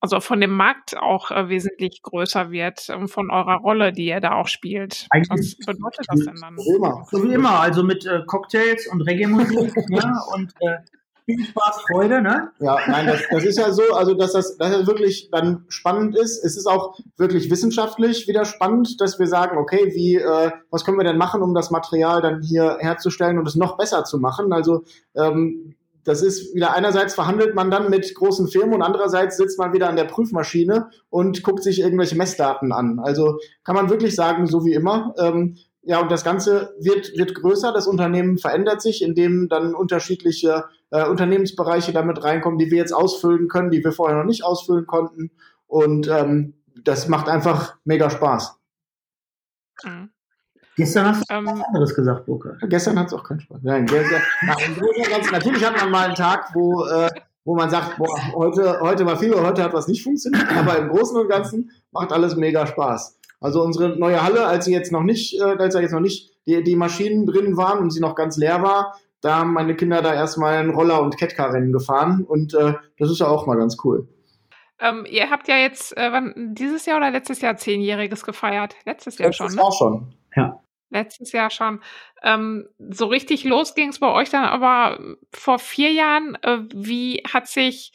[0.00, 4.20] also von dem Markt auch äh, wesentlich größer wird, ähm, von eurer Rolle, die ihr
[4.20, 5.06] da auch spielt.
[5.10, 6.56] Eigentlich was bedeutet das denn dann?
[6.76, 7.06] Immer.
[7.10, 10.20] So wie immer, also mit äh, Cocktails und Reggae-Musik ne?
[10.34, 10.78] und äh,
[11.26, 12.50] viel Spaß, Freude, ne?
[12.60, 16.16] Ja, nein, das, das ist ja so, also dass das, dass das wirklich dann spannend
[16.16, 16.42] ist.
[16.44, 20.98] Es ist auch wirklich wissenschaftlich wieder spannend, dass wir sagen, okay, wie, äh, was können
[20.98, 24.52] wir denn machen, um das Material dann hier herzustellen und es noch besser zu machen?
[24.52, 24.84] Also
[25.14, 25.74] ähm,
[26.10, 29.88] das ist wieder einerseits verhandelt man dann mit großen Firmen und andererseits sitzt man wieder
[29.88, 32.98] an der Prüfmaschine und guckt sich irgendwelche Messdaten an.
[32.98, 35.14] Also kann man wirklich sagen, so wie immer.
[35.18, 40.64] Ähm, ja, und das Ganze wird, wird größer, das Unternehmen verändert sich, indem dann unterschiedliche
[40.90, 44.86] äh, Unternehmensbereiche damit reinkommen, die wir jetzt ausfüllen können, die wir vorher noch nicht ausfüllen
[44.86, 45.30] konnten.
[45.68, 48.58] Und ähm, das macht einfach mega Spaß.
[49.84, 50.10] Mhm.
[50.80, 52.56] Gestern hast du ähm, was anderes gesagt, Burkhard.
[52.70, 53.58] Gestern hat es auch keinen Spaß.
[53.62, 54.22] Nein, gestern,
[55.10, 57.10] ganz, natürlich hat man mal einen Tag, wo, äh,
[57.44, 60.88] wo man sagt, boah, heute, heute war viel, heute hat was nicht funktioniert, aber im
[60.88, 63.18] Großen und Ganzen macht alles mega Spaß.
[63.40, 66.30] Also unsere neue Halle, als sie jetzt noch nicht, äh, als da jetzt noch nicht
[66.46, 70.00] die, die Maschinen drin waren und sie noch ganz leer war, da haben meine Kinder
[70.00, 73.76] da erstmal ein Roller- und Catcar-Rennen gefahren und äh, das ist ja auch mal ganz
[73.84, 74.08] cool.
[74.80, 78.76] Ähm, ihr habt ja jetzt äh, wann, dieses Jahr oder letztes Jahr Zehnjähriges gefeiert?
[78.86, 79.56] Letztes Jahr letztes schon.
[79.56, 79.62] Ne?
[79.62, 80.14] Jahr schon.
[80.36, 80.60] Ja.
[80.90, 81.80] Letztes Jahr schon.
[82.22, 84.98] Ähm, so richtig los ging es bei euch dann aber
[85.32, 86.36] vor vier Jahren.
[86.42, 87.92] Äh, wie hat sich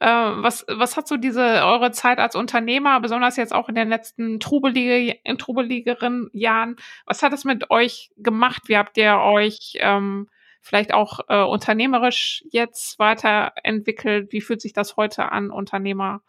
[0.00, 3.88] äh, was, was hat so diese eure Zeit als Unternehmer, besonders jetzt auch in den
[3.88, 8.62] letzten trubelige, in trubeligeren Jahren, was hat es mit euch gemacht?
[8.66, 10.28] Wie habt ihr euch ähm,
[10.60, 14.32] vielleicht auch äh, unternehmerisch jetzt weiterentwickelt?
[14.32, 16.22] Wie fühlt sich das heute an, Unternehmer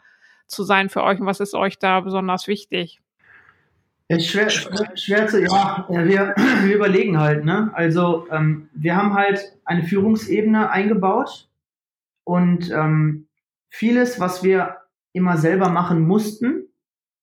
[0.46, 3.00] zu sein für euch und was ist euch da besonders wichtig?
[4.10, 6.34] Ist schwer, schwer zu, ja, wir,
[6.64, 7.70] wir überlegen halt, ne?
[7.74, 11.48] Also, ähm, wir haben halt eine Führungsebene eingebaut
[12.24, 13.28] und ähm,
[13.68, 14.78] vieles, was wir
[15.12, 16.64] immer selber machen mussten,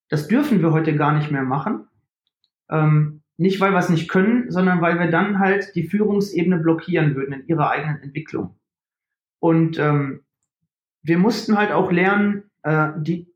[0.07, 1.87] das dürfen wir heute gar nicht mehr machen.
[2.69, 7.15] Ähm, nicht, weil wir es nicht können, sondern weil wir dann halt die Führungsebene blockieren
[7.15, 8.57] würden in ihrer eigenen Entwicklung.
[9.39, 10.23] Und ähm,
[11.03, 13.27] wir mussten halt auch lernen, äh, die,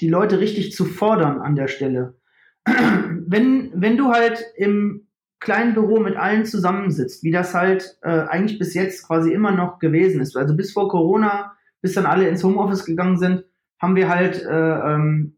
[0.00, 2.19] die Leute richtig zu fordern an der Stelle.
[2.66, 5.06] Wenn, wenn du halt im
[5.40, 9.78] kleinen Büro mit allen zusammensitzt, wie das halt äh, eigentlich bis jetzt quasi immer noch
[9.78, 13.44] gewesen ist, also bis vor Corona, bis dann alle ins Homeoffice gegangen sind,
[13.80, 15.36] haben wir halt äh, ähm,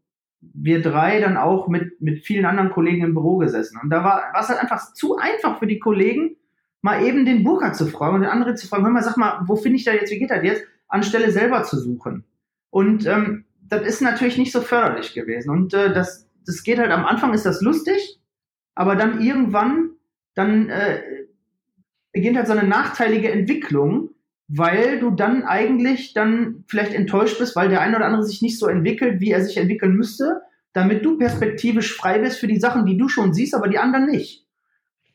[0.53, 3.79] wir drei dann auch mit, mit vielen anderen Kollegen im Büro gesessen.
[3.81, 6.35] Und da war es halt einfach zu einfach für die Kollegen,
[6.81, 9.43] mal eben den Burkhardt zu fragen und den anderen zu fragen, hör mal, sag mal,
[9.47, 12.25] wo finde ich da jetzt, wie geht das jetzt, anstelle selber zu suchen.
[12.69, 15.49] Und ähm, das ist natürlich nicht so förderlich gewesen.
[15.49, 18.19] Und äh, das, das geht halt am Anfang ist das lustig,
[18.75, 19.91] aber dann irgendwann,
[20.35, 21.01] dann äh,
[22.11, 24.09] beginnt halt so eine nachteilige Entwicklung,
[24.47, 28.59] weil du dann eigentlich dann vielleicht enttäuscht bist, weil der eine oder andere sich nicht
[28.59, 30.41] so entwickelt, wie er sich entwickeln müsste,
[30.73, 34.05] damit du perspektivisch frei bist für die Sachen, die du schon siehst, aber die anderen
[34.05, 34.43] nicht.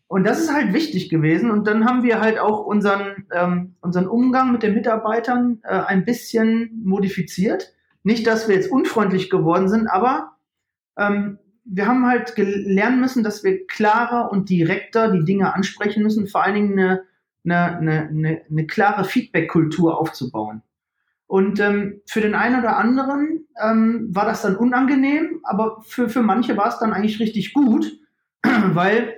[0.08, 1.50] Und das ist halt wichtig gewesen.
[1.50, 6.06] Und dann haben wir halt auch unseren, ähm, unseren Umgang mit den Mitarbeitern äh, ein
[6.06, 7.74] bisschen modifiziert.
[8.02, 10.37] Nicht, dass wir jetzt unfreundlich geworden sind, aber
[10.98, 16.26] ähm, wir haben halt lernen müssen, dass wir klarer und direkter die Dinge ansprechen müssen,
[16.26, 17.02] vor allen Dingen eine
[17.52, 20.62] eine, eine, eine, klare Feedback-Kultur aufzubauen.
[21.26, 26.22] Und ähm, für den einen oder anderen ähm, war das dann unangenehm, aber für, für
[26.22, 27.98] manche war es dann eigentlich richtig gut,
[28.42, 29.14] weil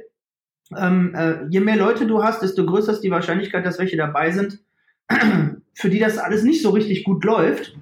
[0.76, 4.32] ähm, äh, je mehr Leute du hast, desto größer ist die Wahrscheinlichkeit, dass welche dabei
[4.32, 4.58] sind,
[5.74, 7.76] für die das alles nicht so richtig gut läuft.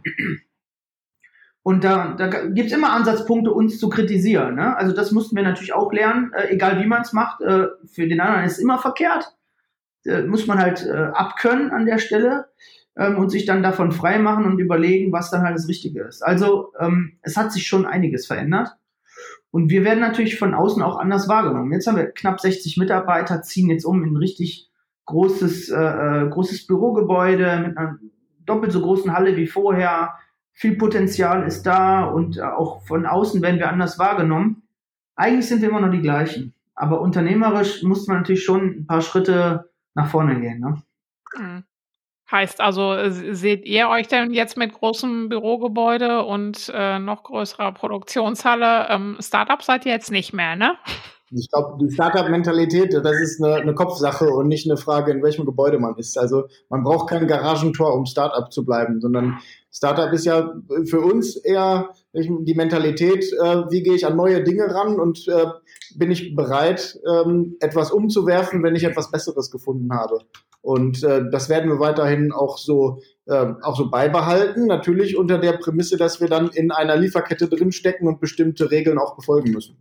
[1.68, 4.54] Und da, da gibt es immer Ansatzpunkte, uns zu kritisieren.
[4.54, 4.74] Ne?
[4.76, 7.42] Also das mussten wir natürlich auch lernen, äh, egal wie man es macht.
[7.42, 9.34] Äh, für den anderen ist es immer verkehrt
[10.08, 12.46] äh, muss man halt äh, abkönnen an der Stelle
[12.96, 16.22] ähm, und sich dann davon frei machen und überlegen, was dann halt das Richtige ist.
[16.22, 18.70] Also ähm, es hat sich schon einiges verändert.
[19.50, 21.72] Und wir werden natürlich von außen auch anders wahrgenommen.
[21.72, 24.70] Jetzt haben wir knapp 60 Mitarbeiter, ziehen jetzt um in ein richtig
[25.06, 27.98] großes, äh, äh, großes Bürogebäude mit einer
[28.44, 30.14] doppelt so großen Halle wie vorher.
[30.58, 34.64] Viel Potenzial ist da und äh, auch von außen werden wir anders wahrgenommen.
[35.14, 36.52] Eigentlich sind wir immer noch die gleichen.
[36.74, 40.58] Aber unternehmerisch muss man natürlich schon ein paar Schritte nach vorne gehen.
[40.58, 40.82] Ne?
[41.36, 41.64] Mhm.
[42.28, 48.88] Heißt also, seht ihr euch denn jetzt mit großem Bürogebäude und äh, noch größerer Produktionshalle?
[48.90, 50.76] Ähm, Startup seid ihr jetzt nicht mehr, ne?
[51.30, 55.44] Ich glaube, die Startup-Mentalität, das ist eine, eine, Kopfsache und nicht eine Frage, in welchem
[55.44, 56.18] Gebäude man ist.
[56.18, 59.38] Also man braucht kein Garagentor, um Startup zu bleiben, sondern
[59.70, 60.54] Startup ist ja
[60.86, 65.46] für uns eher die Mentalität, äh, wie gehe ich an neue Dinge ran und äh,
[65.96, 70.20] bin ich bereit, ähm, etwas umzuwerfen, wenn ich etwas Besseres gefunden habe.
[70.60, 74.66] Und äh, das werden wir weiterhin auch so, äh, auch so beibehalten.
[74.66, 79.16] Natürlich unter der Prämisse, dass wir dann in einer Lieferkette drinstecken und bestimmte Regeln auch
[79.16, 79.80] befolgen müssen.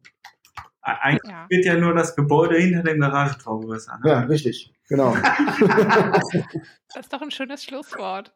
[0.87, 1.45] Eigentlich ja.
[1.49, 3.99] wird ja nur das Gebäude hinter dem Garagentor größer.
[4.03, 4.09] Ne?
[4.09, 4.73] Ja, richtig.
[4.87, 5.15] Genau.
[5.65, 8.33] das ist doch ein schönes Schlusswort.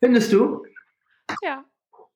[0.00, 0.64] Findest du?
[1.42, 1.64] Ja.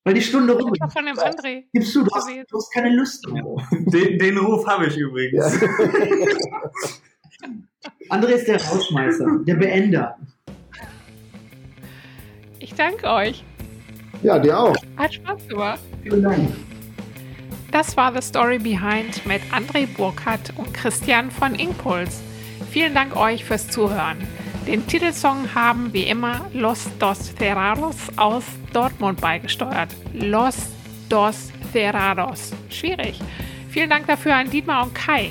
[0.03, 0.93] Weil die Stunde rum ist.
[0.93, 1.67] von dem André.
[1.73, 3.45] Gibst du, du hast, du hast keine Lust mehr.
[3.71, 5.61] Den, den Ruf habe ich übrigens.
[5.61, 5.69] Ja.
[8.11, 10.19] André ist der Rausschmeißer, der Beender.
[12.59, 13.45] Ich danke euch.
[14.23, 14.77] Ja, dir auch.
[14.97, 15.81] Hat Spaß gemacht.
[16.03, 16.70] Vielen Dank.
[17.73, 22.21] Das war The Story Behind mit André Burkhardt und Christian von Impulse.
[22.71, 24.17] Vielen Dank euch fürs Zuhören.
[24.67, 28.43] Den Titelsong haben wie immer Los Dos Ferraros aus
[28.73, 29.91] Dortmund beigesteuert.
[30.13, 30.57] Los
[31.09, 32.53] Dos Ferraros.
[32.71, 33.21] Schwierig.
[33.71, 35.31] Vielen Dank dafür an Dietmar und Kai.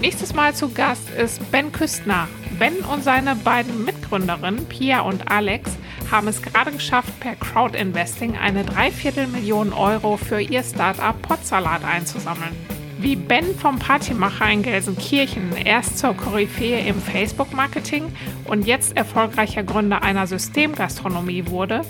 [0.00, 2.28] Nächstes Mal zu Gast ist Ben Küstner.
[2.60, 5.76] Ben und seine beiden Mitgründerinnen, Pia und Alex,
[6.12, 12.54] haben es gerade geschafft, per Crowdinvesting eine Dreiviertelmillion Euro für ihr Startup Potsalat einzusammeln.
[12.98, 18.12] Wie Ben vom Partymacher in Gelsenkirchen erst zur Koryphäe im Facebook-Marketing
[18.44, 21.80] und jetzt erfolgreicher Gründer einer Systemgastronomie wurde,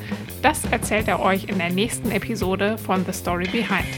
[0.41, 3.89] das erzählt er euch in der nächsten Episode von The Story Behind.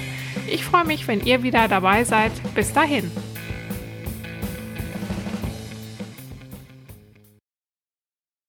[0.49, 2.33] Ich freue mich, wenn ihr wieder dabei seid.
[2.55, 3.12] Bis dahin.